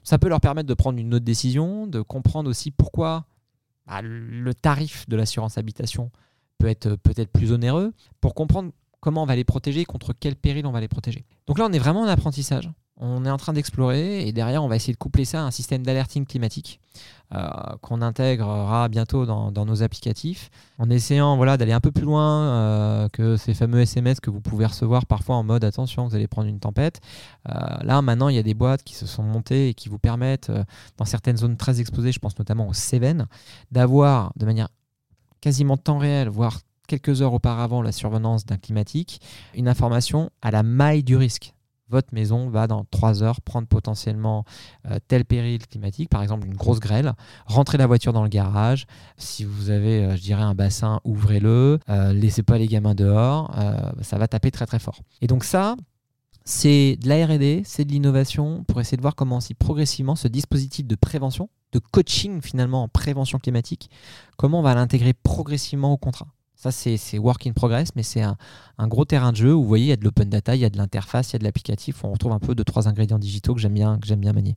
[0.03, 3.27] ça peut leur permettre de prendre une autre décision, de comprendre aussi pourquoi
[3.87, 6.11] bah, le tarif de l'assurance habitation
[6.59, 10.67] peut être peut-être plus onéreux, pour comprendre comment on va les protéger, contre quel péril
[10.67, 11.25] on va les protéger.
[11.47, 12.71] Donc là, on est vraiment en apprentissage.
[13.01, 15.51] On est en train d'explorer et derrière, on va essayer de coupler ça à un
[15.51, 16.81] système d'alerting climatique
[17.35, 17.49] euh,
[17.81, 23.09] qu'on intégrera bientôt dans, nos applicatifs en essayant voilà, d'aller un peu plus loin euh,
[23.09, 26.49] que ces fameux SMS que vous pouvez recevoir parfois en mode attention, vous allez prendre
[26.49, 27.01] une tempête.
[27.49, 29.99] Euh, là, maintenant, il y a des boîtes qui se sont montées et qui vous
[29.99, 30.53] permettent,
[30.99, 33.27] dans certaines zones très exposées, je pense notamment aux Cévennes,
[33.73, 34.69] d'avoir de manière
[35.41, 39.23] quasiment temps réel, voire quelques heures auparavant la survenance d'un climatique,
[39.55, 41.55] une information à la maille du risque
[41.91, 44.45] votre maison va dans trois heures prendre potentiellement
[44.91, 47.13] euh, tel péril climatique, par exemple une grosse grêle,
[47.47, 48.87] rentrez la voiture dans le garage,
[49.17, 53.55] si vous avez, euh, je dirais, un bassin, ouvrez-le, euh, laissez pas les gamins dehors,
[54.03, 55.01] ça va taper très très fort.
[55.21, 55.77] Et donc ça,
[56.45, 60.29] c'est de la RD, c'est de l'innovation pour essayer de voir comment si progressivement ce
[60.29, 63.91] dispositif de prévention, de coaching finalement en prévention climatique,
[64.37, 66.29] comment on va l'intégrer progressivement au contrat.
[66.61, 68.37] Ça, c'est work in progress, mais c'est un,
[68.81, 70.67] gros terrain de jeu où vous voyez, il y a de l'open data, il y
[70.67, 72.05] a de l'interface, il y a de l'applicatif.
[72.05, 74.57] On retrouve un peu de trois ingrédients digitaux que j'aime bien, que bien manier.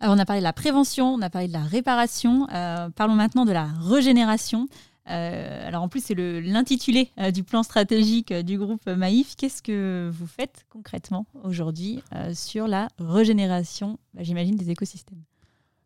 [0.00, 2.48] Alors, on a parlé de la prévention, on a parlé de la réparation.
[2.50, 4.68] Euh, parlons maintenant de la régénération.
[5.10, 9.36] Euh, alors, en plus, c'est l'intitulé euh, du plan stratégique du groupe Maïf.
[9.36, 15.20] Qu'est-ce que vous faites concrètement aujourd'hui sur la régénération, bah, j'imagine, des écosystèmes?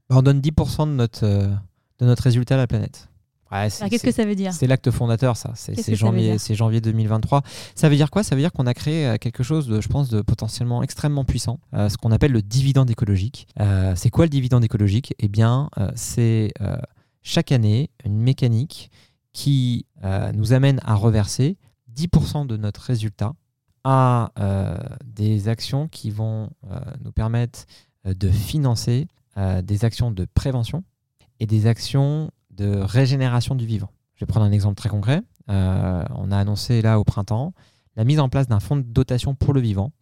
[0.08, 3.07] Bah, On donne 10% de notre, de notre résultat à la planète.
[3.50, 5.52] Qu'est-ce que ça veut dire C'est l'acte fondateur, ça.
[5.54, 7.42] C'est janvier, janvier 2023.
[7.74, 8.22] Ça veut dire quoi?
[8.22, 11.24] Ça veut dire qu'on a créé euh, quelque chose, de, je pense, de potentiellement extrêmement
[11.24, 13.48] puissant, euh, ce qu'on appelle le dividende écologique.
[13.60, 15.14] Euh, c'est quoi le dividende écologique?
[15.18, 16.52] Eh bien, c'est
[17.22, 18.90] chaque année une mécanique
[19.32, 19.86] qui
[20.34, 21.56] nous amène à reverser
[21.94, 23.32] 10% de notre résultat
[23.84, 24.32] à
[25.04, 26.50] des actions qui vont
[27.04, 27.66] nous permettre
[28.04, 29.06] de financer
[29.62, 30.84] des actions de prévention
[31.40, 33.90] et des actions de régénération du vivant.
[34.16, 35.22] Je vais prendre un exemple très concret.
[35.48, 37.54] Euh, on a annoncé là au printemps
[37.96, 39.92] la mise en place d'un fonds de dotation pour le vivant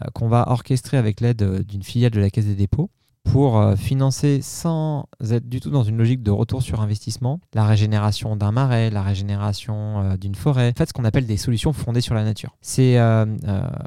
[0.00, 2.90] euh, qu'on va orchestrer avec l'aide euh, d'une filiale de la Caisse des dépôts
[3.24, 8.34] pour financer sans être du tout dans une logique de retour sur investissement la régénération
[8.34, 12.16] d'un marais, la régénération d'une forêt, en fait ce qu'on appelle des solutions fondées sur
[12.16, 12.56] la nature.
[12.62, 12.98] C'est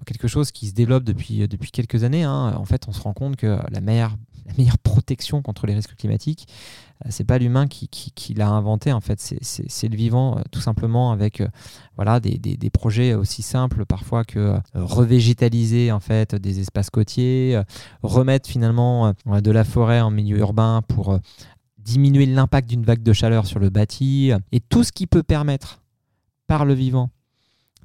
[0.05, 2.23] quelque chose qui se développe depuis, depuis quelques années.
[2.23, 2.53] Hein.
[2.55, 4.15] En fait on se rend compte que la meilleure,
[4.46, 6.48] la meilleure protection contre les risques climatiques,
[7.04, 11.12] euh, c'est pas l'humain qui, l'a inventé en fait, c'est le vivant euh, tout simplement
[11.12, 11.48] avec euh,
[11.96, 17.60] voilà des, projets aussi simples parfois que revégétaliser en fait des espaces côtiers,
[18.04, 21.20] remettre finalement de la forêt en milieu urbain pour
[21.78, 25.84] diminuer l'impact d'une vague de chaleur sur le bâti et tout ce qui peut permettre
[26.48, 27.10] par le vivant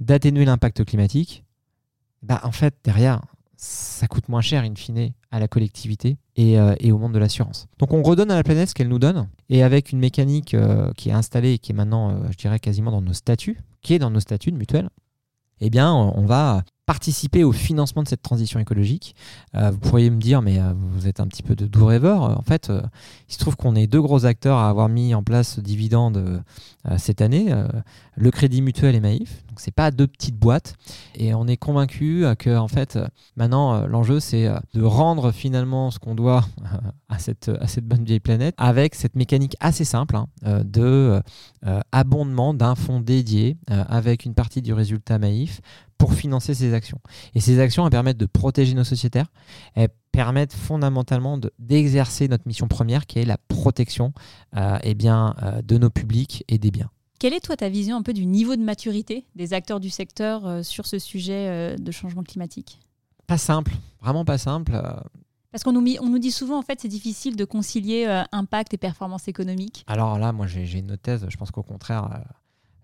[0.01, 1.45] d'atténuer l'impact climatique,
[2.23, 3.21] bah en fait derrière
[3.61, 7.69] ça coûte moins cher in fine à la collectivité euh, et, au monde de l'assurance.
[7.79, 10.91] Donc on redonne à la planète ce qu'elle nous donne, et avec une mécanique euh,
[10.97, 13.93] qui est installée et qui est maintenant, euh, je dirais, quasiment dans nos statuts, qui
[13.93, 14.89] est dans nos statuts de mutuelle,
[15.61, 19.15] eh bien on va participer au financement de cette transition écologique.
[19.55, 20.59] vous pourriez me dire, mais
[20.93, 22.23] vous êtes un petit peu de doux rêveur.
[22.23, 22.73] En fait,
[23.29, 26.43] il se trouve qu'on est deux gros acteurs à avoir mis en place ce dividende
[26.99, 27.55] cette année,
[28.17, 30.75] le Crédit Mutuel et Maïf c'est pas deux petites boîtes.
[31.15, 32.99] Et on est convaincu que en fait,
[33.37, 36.45] maintenant, euh, l'enjeu, c'est euh, de rendre finalement ce qu'on doit
[37.09, 41.21] à cette, à cette bonne vieille planète avec cette mécanique assez simple hein, euh, de
[41.93, 45.61] abondement d'un fonds dédié avec une partie du résultat Maïf
[46.01, 46.99] pour financer ces actions.
[47.37, 49.27] Et ces actions, elles permettent de protéger nos sociétaires,
[49.77, 54.13] elles permettent fondamentalement d'exercer notre mission première qui est la protection
[54.83, 56.91] eh bien, de nos publics et des biens.
[57.21, 60.47] Quelle est toi ta vision un peu du niveau de maturité des acteurs du secteur
[60.47, 62.81] euh, sur ce sujet euh, de changement climatique?
[63.27, 64.73] Pas simple, vraiment pas simple.
[64.75, 64.99] Euh.
[65.53, 68.79] Parce qu'on nous, on nous dit souvent en fait c'est difficile de concilier impact et
[68.79, 69.85] performance économique.
[69.87, 72.23] Alors là, moi j'ai une thèse, je pense qu'au contraire,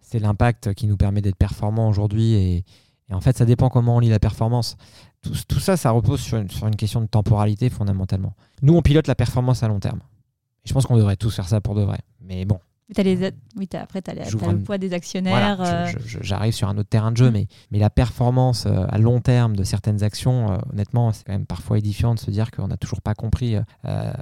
[0.00, 2.64] c'est l'impact qui nous permet d'être performant aujourd'hui et,
[3.14, 4.76] en fait ça dépend comment on lit la performance.
[5.48, 8.34] Tout, ça, ça repose sur une, sur une question de temporalité fondamentalement.
[8.62, 9.98] Nous, on pilote la performance à long terme.
[10.64, 11.98] Et je pense qu'on devrait tous faire ça pour de vrai.
[12.20, 12.60] Mais bon,
[12.96, 13.32] as les...
[13.56, 15.60] Oui, après, tu as, le poids des actionnaires.
[15.60, 15.86] Euh.
[16.20, 19.56] J'arrive sur un autre terrain de jeu, mais, mais la performance euh, à long terme
[19.56, 22.76] de certaines actions, euh, honnêtement, c'est quand même parfois édifiant de se dire qu'on n'a
[22.76, 23.56] toujours pas compris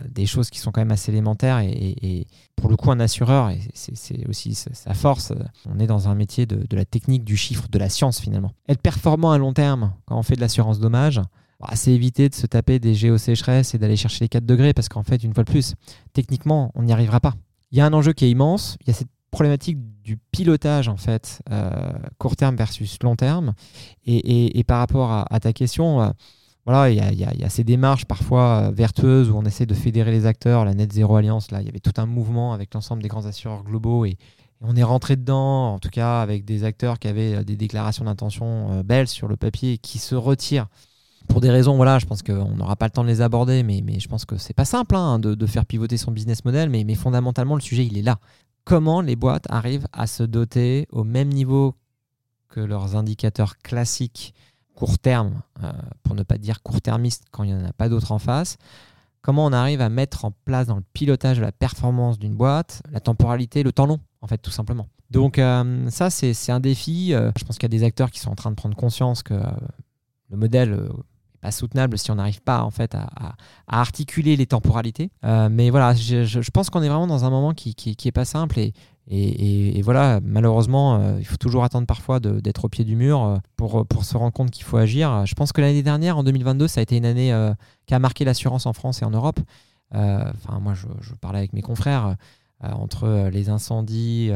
[0.08, 1.58] des choses qui sont quand même assez élémentaires.
[1.60, 5.32] Et, pour le coup, un assureur, et c'est aussi sa force,
[5.68, 8.52] on est dans un métier de, de, la technique, du chiffre, de la science finalement.
[8.68, 11.20] Être performant à long terme quand on fait de l'assurance dommage,
[11.74, 15.02] c'est éviter de se taper des géosécheresses et d'aller chercher les 4 degrés parce qu'en
[15.02, 15.74] fait, une fois de plus,
[16.12, 17.34] techniquement, on n'y arrivera pas
[17.74, 18.76] il y a un enjeu qui est immense.
[18.82, 23.52] Il y a cette problématique du pilotage en fait euh, court terme versus long terme.
[24.06, 26.10] Et, par rapport à, ta question, euh,
[26.66, 30.24] voilà, il y, a, ces démarches parfois euh, vertueuses où on essaie de fédérer les
[30.24, 30.64] acteurs.
[30.64, 33.26] La Net Zero Alliance, là, il y avait tout un mouvement avec l'ensemble des grands
[33.26, 34.16] assureurs globaux et,
[34.66, 38.82] on est rentré dedans, en tout cas avec des acteurs qui avaient des déclarations d'intention
[38.82, 40.68] belles sur le papier qui se retirent
[41.28, 43.82] pour des raisons, voilà, je pense qu'on n'aura pas le temps de les aborder, mais,
[43.98, 46.94] je pense que c'est pas simple hein, de, faire pivoter son business model, mais, mais
[46.94, 48.18] fondamentalement, le sujet, il est là.
[48.64, 51.74] Comment les boîtes arrivent à se doter au même niveau
[52.48, 54.34] que leurs indicateurs classiques
[54.74, 55.72] court terme, euh,
[56.02, 58.56] pour ne pas dire court-termiste quand il n'y en a pas d'autres en face,
[59.22, 62.82] comment on arrive à mettre en place dans le pilotage de la performance d'une boîte
[62.90, 64.88] la temporalité, le temps long, en fait, tout simplement?
[65.10, 67.14] Donc euh, ça, c'est un défi.
[67.14, 69.22] Euh, je pense qu'il y a des acteurs qui sont en train de prendre conscience
[69.22, 69.34] que
[70.30, 70.88] le modèle
[71.50, 73.34] soutenable si on n'arrive pas en fait à,
[73.66, 75.10] articuler les temporalités.
[75.24, 78.24] Euh, mais voilà, je, pense qu'on est vraiment dans un moment qui, qui, est pas
[78.24, 78.72] simple et,
[79.06, 83.36] et, voilà, malheureusement, euh, il faut toujours attendre parfois d'être au pied du mur euh,
[83.56, 85.26] pour, pour se rendre compte qu'il faut agir.
[85.26, 87.32] Je pense que l'année dernière, en 2022, ça a été une année
[87.86, 89.40] qui a marqué l'assurance en France et en Europe.
[89.92, 92.16] Enfin, moi, je, parlais avec mes confrères
[92.60, 94.30] entre les incendies,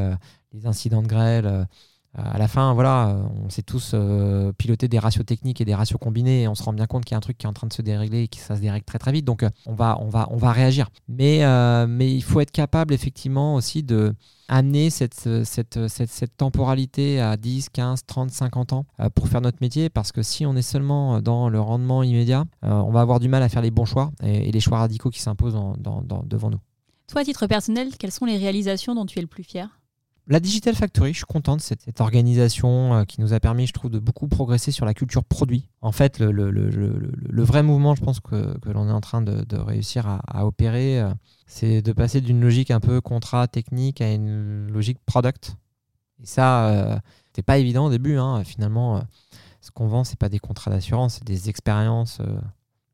[0.53, 1.67] les incidents de grêle
[2.15, 5.99] à la fin, voilà, on sait tous euh, piloter des ratios techniques et des ratios
[5.99, 7.53] combinés et on se rend bien compte qu'il y a un truc qui est en
[7.53, 9.25] train de se dérégler et que ça se dérègle très très vite.
[9.25, 10.89] Donc euh, on, va, on, va, on va réagir.
[11.07, 11.43] Mais,
[11.87, 14.15] mais il faut être capable effectivement aussi de
[14.47, 19.89] amener cette, cette, cette, temporalité à 10, 15, 30, 50 ans pour faire notre métier
[19.89, 23.43] parce que si on est seulement dans le rendement immédiat, on va avoir du mal
[23.43, 25.57] à faire les bons choix et, les choix radicaux qui s'imposent
[26.25, 26.59] devant nous.
[27.07, 29.78] Toi, à titre personnel, quelles sont les réalisations dont tu es le plus fier?
[30.29, 33.73] La Digital Factory, je suis content de cette, organisation euh, qui nous a permis, je
[33.73, 35.67] trouve, de beaucoup progresser sur la culture produit.
[35.81, 40.45] En fait, le, vrai mouvement, je pense que, l'on est en train de, réussir à,
[40.45, 41.11] opérer, euh,
[41.47, 45.55] c'est de passer d'une logique un peu contrat technique à une logique product.
[46.21, 48.17] Et ça, euh, c'était pas évident au début.
[48.17, 48.43] Hein.
[48.43, 49.01] Finalement,
[49.61, 52.21] ce qu'on vend, c'est pas des contrats d'assurance, c'est des expériences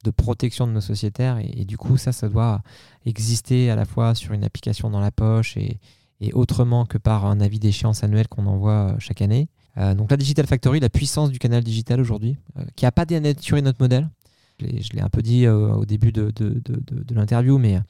[0.05, 1.39] de protection de nos sociétaires.
[1.39, 2.61] Et, et, du coup, ça, ça doit
[3.05, 5.79] exister à la fois sur une application dans la poche et
[6.21, 9.49] et autrement que par un avis d'échéance annuel qu'on envoie euh, chaque année.
[9.77, 13.05] Euh, donc la Digital Factory, la puissance du canal digital aujourd'hui, euh, qui n'a pas
[13.05, 14.09] dénaturé notre modèle.
[14.59, 17.81] Je l'ai un peu dit au début de, de, de, l'interview, mais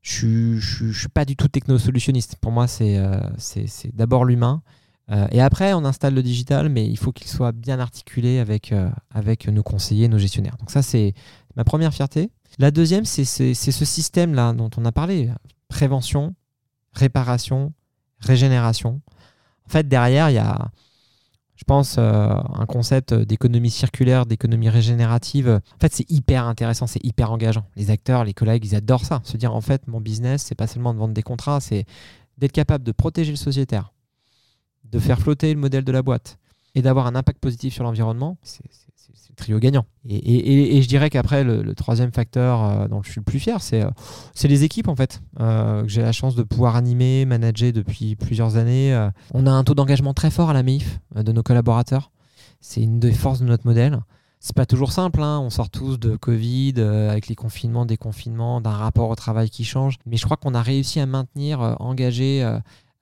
[0.00, 0.54] je
[0.86, 2.36] ne suis pas du tout techno-solutionniste.
[2.40, 2.98] Pour moi, c'est
[3.92, 4.62] d'abord l'humain.
[5.30, 8.72] et après, on installe le digital, mais il faut qu'il soit bien articulé avec,
[9.10, 10.56] avec nos conseillers, nos gestionnaires.
[10.58, 11.12] Donc ça, c'est
[11.54, 12.30] ma première fierté.
[12.58, 15.28] La deuxième, c'est ce système-là dont on a parlé.
[15.68, 16.34] Prévention,
[16.96, 17.72] réparation,
[18.20, 19.00] régénération.
[19.66, 20.70] En fait, derrière, il y a,
[21.56, 25.60] je pense, euh, un concept d'économie circulaire, d'économie régénérative.
[25.74, 27.66] En fait, c'est hyper intéressant, c'est hyper engageant.
[27.76, 29.20] Les acteurs, les collègues, ils adorent ça.
[29.24, 31.84] Se dire, en fait, mon business, c'est pas seulement de vendre des contrats, c'est
[32.38, 33.92] d'être capable de protéger le sociétaire,
[34.84, 36.38] de faire flotter le modèle de la boîte
[36.74, 38.36] et d'avoir un impact positif sur l'environnement.
[38.42, 38.64] C'est
[39.36, 39.86] trio gagnant.
[40.08, 43.82] Et, je dirais qu'après, le, troisième facteur euh, dont je suis le plus fier, c'est
[43.82, 43.90] euh,
[44.44, 48.56] les équipes en fait, euh, que j'ai la chance de pouvoir animer, manager depuis plusieurs
[48.56, 48.96] années.
[49.32, 52.10] on a un taux d'engagement très fort à la MIF de nos collaborateurs.
[52.60, 54.00] C'est une des forces de notre modèle.
[54.40, 55.40] C'est pas toujours simple, hein.
[55.40, 59.96] on sort tous de Covid, avec les confinements, déconfinements, d'un rapport au travail qui change.
[60.06, 62.48] Mais je crois qu'on a réussi à maintenir, engager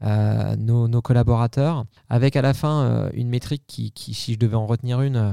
[0.01, 5.17] nos, collaborateurs, avec à la fin une métrique qui, si je devais en retenir une,
[5.17, 5.33] euh,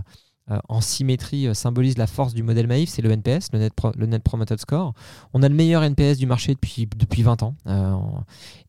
[0.68, 4.24] en symétrie euh, symbolise la force du modèle Maïf, c'est le NPS, le Net, Net
[4.24, 4.94] Promoted Score.
[5.34, 7.56] On a le meilleur NPS du marché depuis, depuis 20 ans.
[7.68, 7.96] Euh,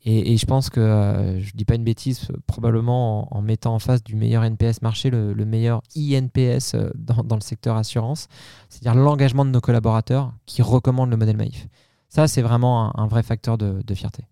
[0.04, 4.02] et, je pense que, je ne dis pas une bêtise, probablement en, mettant en face
[4.02, 8.28] du meilleur NPS marché, le, meilleur INPS dans, le secteur assurance,
[8.68, 11.68] c'est-à-dire l'engagement de nos collaborateurs qui recommandent le modèle Maïf.
[12.08, 14.24] Ça, c'est vraiment un, vrai facteur de, fierté.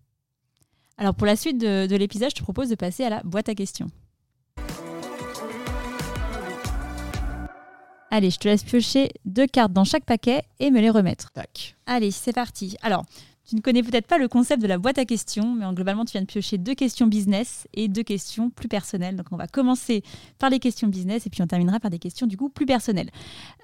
[0.97, 3.49] Alors pour la suite de, de l'épisode, je te propose de passer à la boîte
[3.49, 3.87] à questions.
[8.13, 11.31] Allez, je te laisse piocher deux cartes dans chaque paquet et me les remettre.
[11.31, 11.77] Tac.
[11.85, 12.75] Allez, c'est parti.
[12.81, 13.05] Alors,
[13.47, 16.11] tu ne connais peut-être pas le concept de la boîte à questions, mais globalement, tu
[16.11, 19.15] viens de piocher deux questions business et deux questions plus personnelles.
[19.15, 20.03] Donc, on va commencer
[20.39, 23.09] par les questions business et puis on terminera par des questions du coup plus personnelles.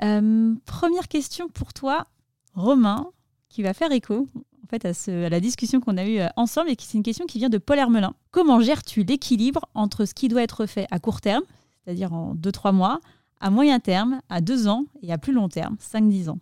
[0.01, 2.07] Euh, première question pour toi,
[2.53, 3.09] Romain,
[3.49, 4.29] qui va faire écho
[4.63, 7.03] en fait, à, à la discussion qu'on a eue euh, ensemble et qui c'est une
[7.03, 8.13] question qui vient de Paul Hermelin.
[8.31, 11.43] Comment gères-tu l'équilibre entre ce qui doit être fait à court terme,
[11.83, 13.01] c'est-à-dire en 2-3 mois,
[13.39, 16.39] à moyen terme, à deux ans et à plus long terme, 5-10 ans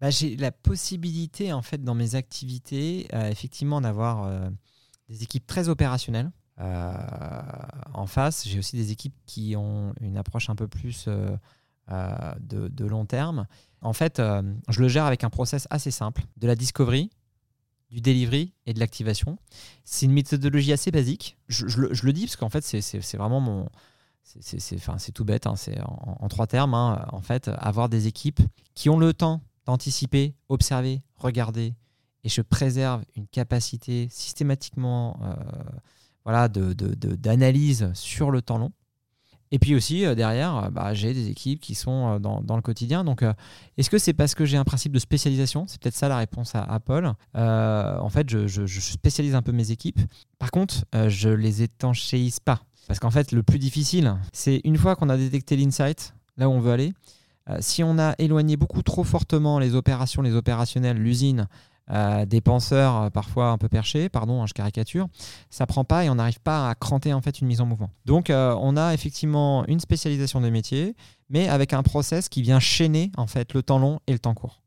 [0.00, 4.48] bah, J'ai la possibilité, en fait, dans mes activités, euh, effectivement, d'avoir euh,
[5.08, 6.30] des équipes très opérationnelles.
[6.60, 6.92] Euh,
[7.94, 11.08] en face, j'ai aussi des équipes qui ont une approche un peu plus
[11.88, 13.46] de, long terme.
[13.80, 14.22] En fait,
[14.68, 17.10] je le gère avec un process assez simple, de la discovery,
[17.90, 19.38] du delivery et de l'activation.
[19.84, 21.36] C'est une méthodologie assez basique.
[21.48, 21.66] Je
[22.06, 23.68] le dis parce qu'en fait, c'est vraiment mon,
[24.22, 26.74] c'est tout bête, hein, c'est en, trois termes.
[26.74, 28.40] Hein, en fait, avoir des équipes
[28.74, 31.74] qui ont le temps d'anticiper, observer, regarder,
[32.24, 35.34] et je préserve une capacité systématiquement euh,
[36.24, 38.72] voilà, d'analyse sur le temps long.
[39.52, 43.04] Et puis aussi, euh, derrière, euh, bah, j'ai des équipes qui sont dans, le quotidien.
[43.04, 43.22] Donc,
[43.76, 45.66] est-ce que c'est parce que j'ai un principe de spécialisation?
[45.68, 46.80] C'est peut-être ça la réponse à.
[47.36, 50.00] Euh, en fait, je, spécialise un peu mes équipes.
[50.38, 52.62] Par contre, je les étanchéise pas.
[52.88, 56.52] Parce qu'en fait, le plus difficile, c'est une fois qu'on a détecté l'insight, là où
[56.52, 56.92] on veut aller,
[57.48, 61.48] euh, si on a éloigné beaucoup trop fortement les opérations, les opérationnels, l'usine,
[61.90, 65.08] euh, des penseurs euh, parfois un peu perchés, pardon, hein, je caricature,
[65.50, 67.90] ça prend pas et on n'arrive pas à cranter en fait une mise en mouvement.
[68.06, 70.94] Donc euh, on a effectivement une spécialisation des métiers,
[71.28, 74.32] mais avec un process qui vient chaîner en fait le temps long et le temps
[74.32, 74.62] court.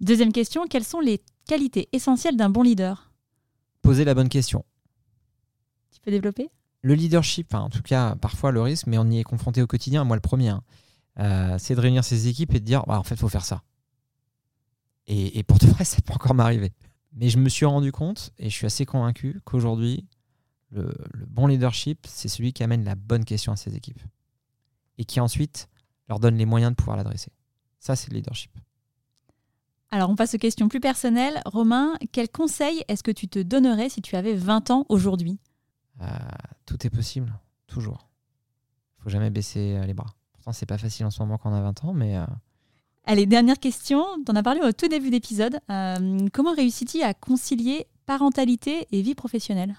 [0.00, 3.12] Deuxième question, quelles sont les qualités essentielles d'un bon leader?
[3.82, 4.64] Poser la bonne question.
[5.92, 6.48] Tu peux développer?
[6.82, 10.04] Le leadership, en tout cas parfois le risque, mais on y est confronté au quotidien,
[10.04, 10.62] moi le premier, hein,
[11.18, 13.44] euh, c'est de réunir ses équipes et de dire, bah, en fait, il faut faire
[13.44, 13.62] ça.
[15.06, 16.72] Et, et pour de vrai, ça peut encore m'arriver.
[17.12, 20.06] Mais je me suis rendu compte, et je suis assez convaincu, qu'aujourd'hui,
[20.70, 24.00] le, le bon leadership, c'est celui qui amène la bonne question à ses équipes.
[24.98, 25.68] Et qui ensuite
[26.08, 27.32] leur donne les moyens de pouvoir l'adresser.
[27.80, 28.52] Ça, c'est le leadership.
[29.90, 31.40] Alors, on passe aux questions plus personnelles.
[31.46, 35.40] Romain, quel conseil est-ce que tu te donnerais si tu avais 20 ans aujourd'hui?
[36.02, 36.06] Euh,
[36.66, 37.32] tout est possible,
[37.66, 38.08] toujours.
[38.98, 40.14] Il faut jamais baisser euh, les bras.
[40.32, 42.24] Pourtant, c'est pas facile en ce moment quand on a 20 ans, mais euh,
[43.04, 44.04] Allez, dernière question.
[44.24, 45.58] Tu en as parlé au tout début d'épisode.
[45.70, 49.74] Euh, comment réussis-tu à concilier parentalité et vie professionnelle?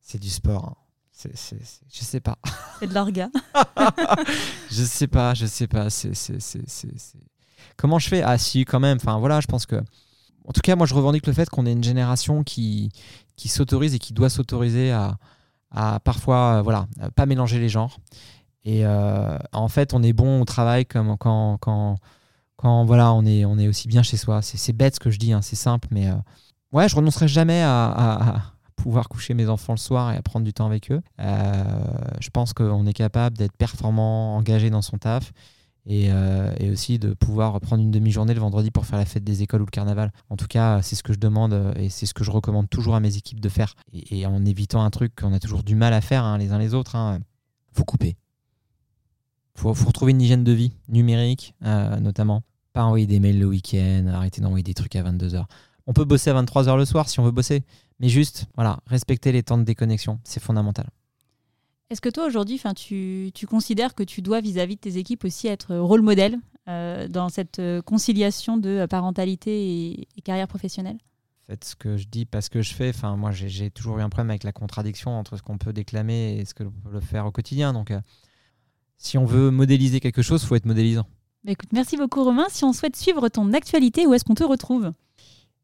[0.00, 0.64] C'est du sport.
[0.64, 0.76] hein.
[1.12, 2.38] C'est- c'est- c'est- je sais pas.
[2.80, 3.30] C'est de l'orga.
[4.70, 5.90] je sais pas, je sais pas.
[5.90, 7.18] C'est, c'est, c'est, c'est- c'est-
[7.76, 8.22] Comment je fais?
[8.22, 8.96] Ah si, quand même.
[9.00, 9.76] Enfin voilà, je pense que...
[10.46, 12.90] En tout cas, moi, je revendique le fait qu'on est une génération qui,
[13.36, 15.16] qui s'autorise et qui doit s'autoriser à,
[15.74, 17.98] à parfois, euh, voilà, pas mélanger les genres.
[18.64, 21.96] Et euh, en fait, on est bon au travail comme quand, quand,
[22.56, 24.40] quand voilà, on est, on est aussi bien chez soi.
[24.42, 26.14] C'est, bête ce que je dis, hein, c'est simple, mais euh,
[26.72, 30.52] ouais, je renoncerai jamais à, pouvoir coucher mes enfants le soir et à prendre du
[30.52, 31.00] temps avec eux.
[31.18, 35.32] Je pense qu'on est capable d'être performant, engagé dans son taf.
[35.84, 39.24] Et, euh, et aussi de pouvoir prendre une demi-journée le vendredi pour faire la fête
[39.24, 40.12] des écoles ou le carnaval.
[40.30, 42.70] En tout cas, c'est ce que je demande euh, et c'est ce que je recommande
[42.70, 43.74] toujours à mes équipes de faire.
[43.92, 46.52] Et, et en évitant un truc qu'on a toujours du mal à faire hein, les
[46.52, 47.18] uns les autres, hein,
[47.72, 48.16] faut couper.
[49.54, 52.42] Faut, faut retrouver une hygiène de vie numérique, euh, notamment.
[52.72, 55.44] Pas envoyer des mails le week-end, arrêter d'envoyer des trucs à 22h.
[55.86, 57.64] On peut bosser à 23h le soir si on veut bosser,
[58.00, 60.88] mais juste, voilà, respecter les temps de déconnexion, c'est fondamental.
[61.92, 65.46] Est-ce que toi, aujourd'hui, tu, tu considères que tu dois, vis-à-vis de tes équipes, aussi
[65.48, 70.96] être rôle modèle euh, dans cette euh, conciliation de euh, parentalité et, et carrière professionnelle?
[71.46, 72.88] Faites ce que je dis, pas ce que je fais.
[72.88, 75.74] Enfin, moi, j'ai j'ai toujours eu un problème avec la contradiction entre ce qu'on peut
[75.74, 77.74] déclamer et ce que l'on peut le faire au quotidien.
[77.74, 78.00] Donc, euh,
[78.96, 81.04] si on veut modéliser quelque chose, faut être modélisant.
[81.44, 82.46] Bah, Écoute, merci beaucoup Romain.
[82.48, 84.92] Si on souhaite suivre ton actualité, où est-ce qu'on te retrouve?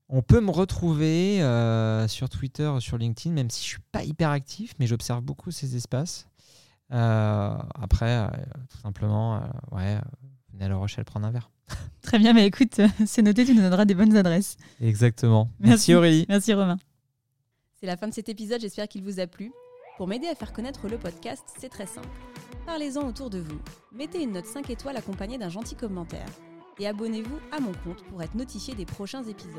[0.08, 4.30] On peut me retrouver euh, sur Twitter, sur LinkedIn, même si je suis pas hyper
[4.30, 6.26] actif, mais j'observe beaucoup ces espaces.
[6.92, 8.28] Euh, après, euh,
[8.70, 9.40] tout simplement, euh,
[9.72, 9.98] ouais,
[10.52, 11.50] venez à La Rochelle prendre un verre.
[12.02, 14.56] Très bien, mais écoute, c'est noté, tu nous donneras des bonnes adresses.
[14.80, 15.50] Exactement.
[15.58, 15.68] Merci.
[15.68, 16.26] Merci Aurélie.
[16.28, 16.78] Merci Romain.
[17.78, 19.52] C'est la fin de cet épisode, j'espère qu'il vous a plu.
[19.98, 22.08] Pour m'aider à faire connaître le podcast, c'est très simple.
[22.66, 23.60] Parlez-en autour de vous.
[23.92, 26.28] Mettez une note 5 étoiles accompagnée d'un gentil commentaire.
[26.78, 29.58] Et abonnez-vous à mon compte pour être notifié des prochains épisodes.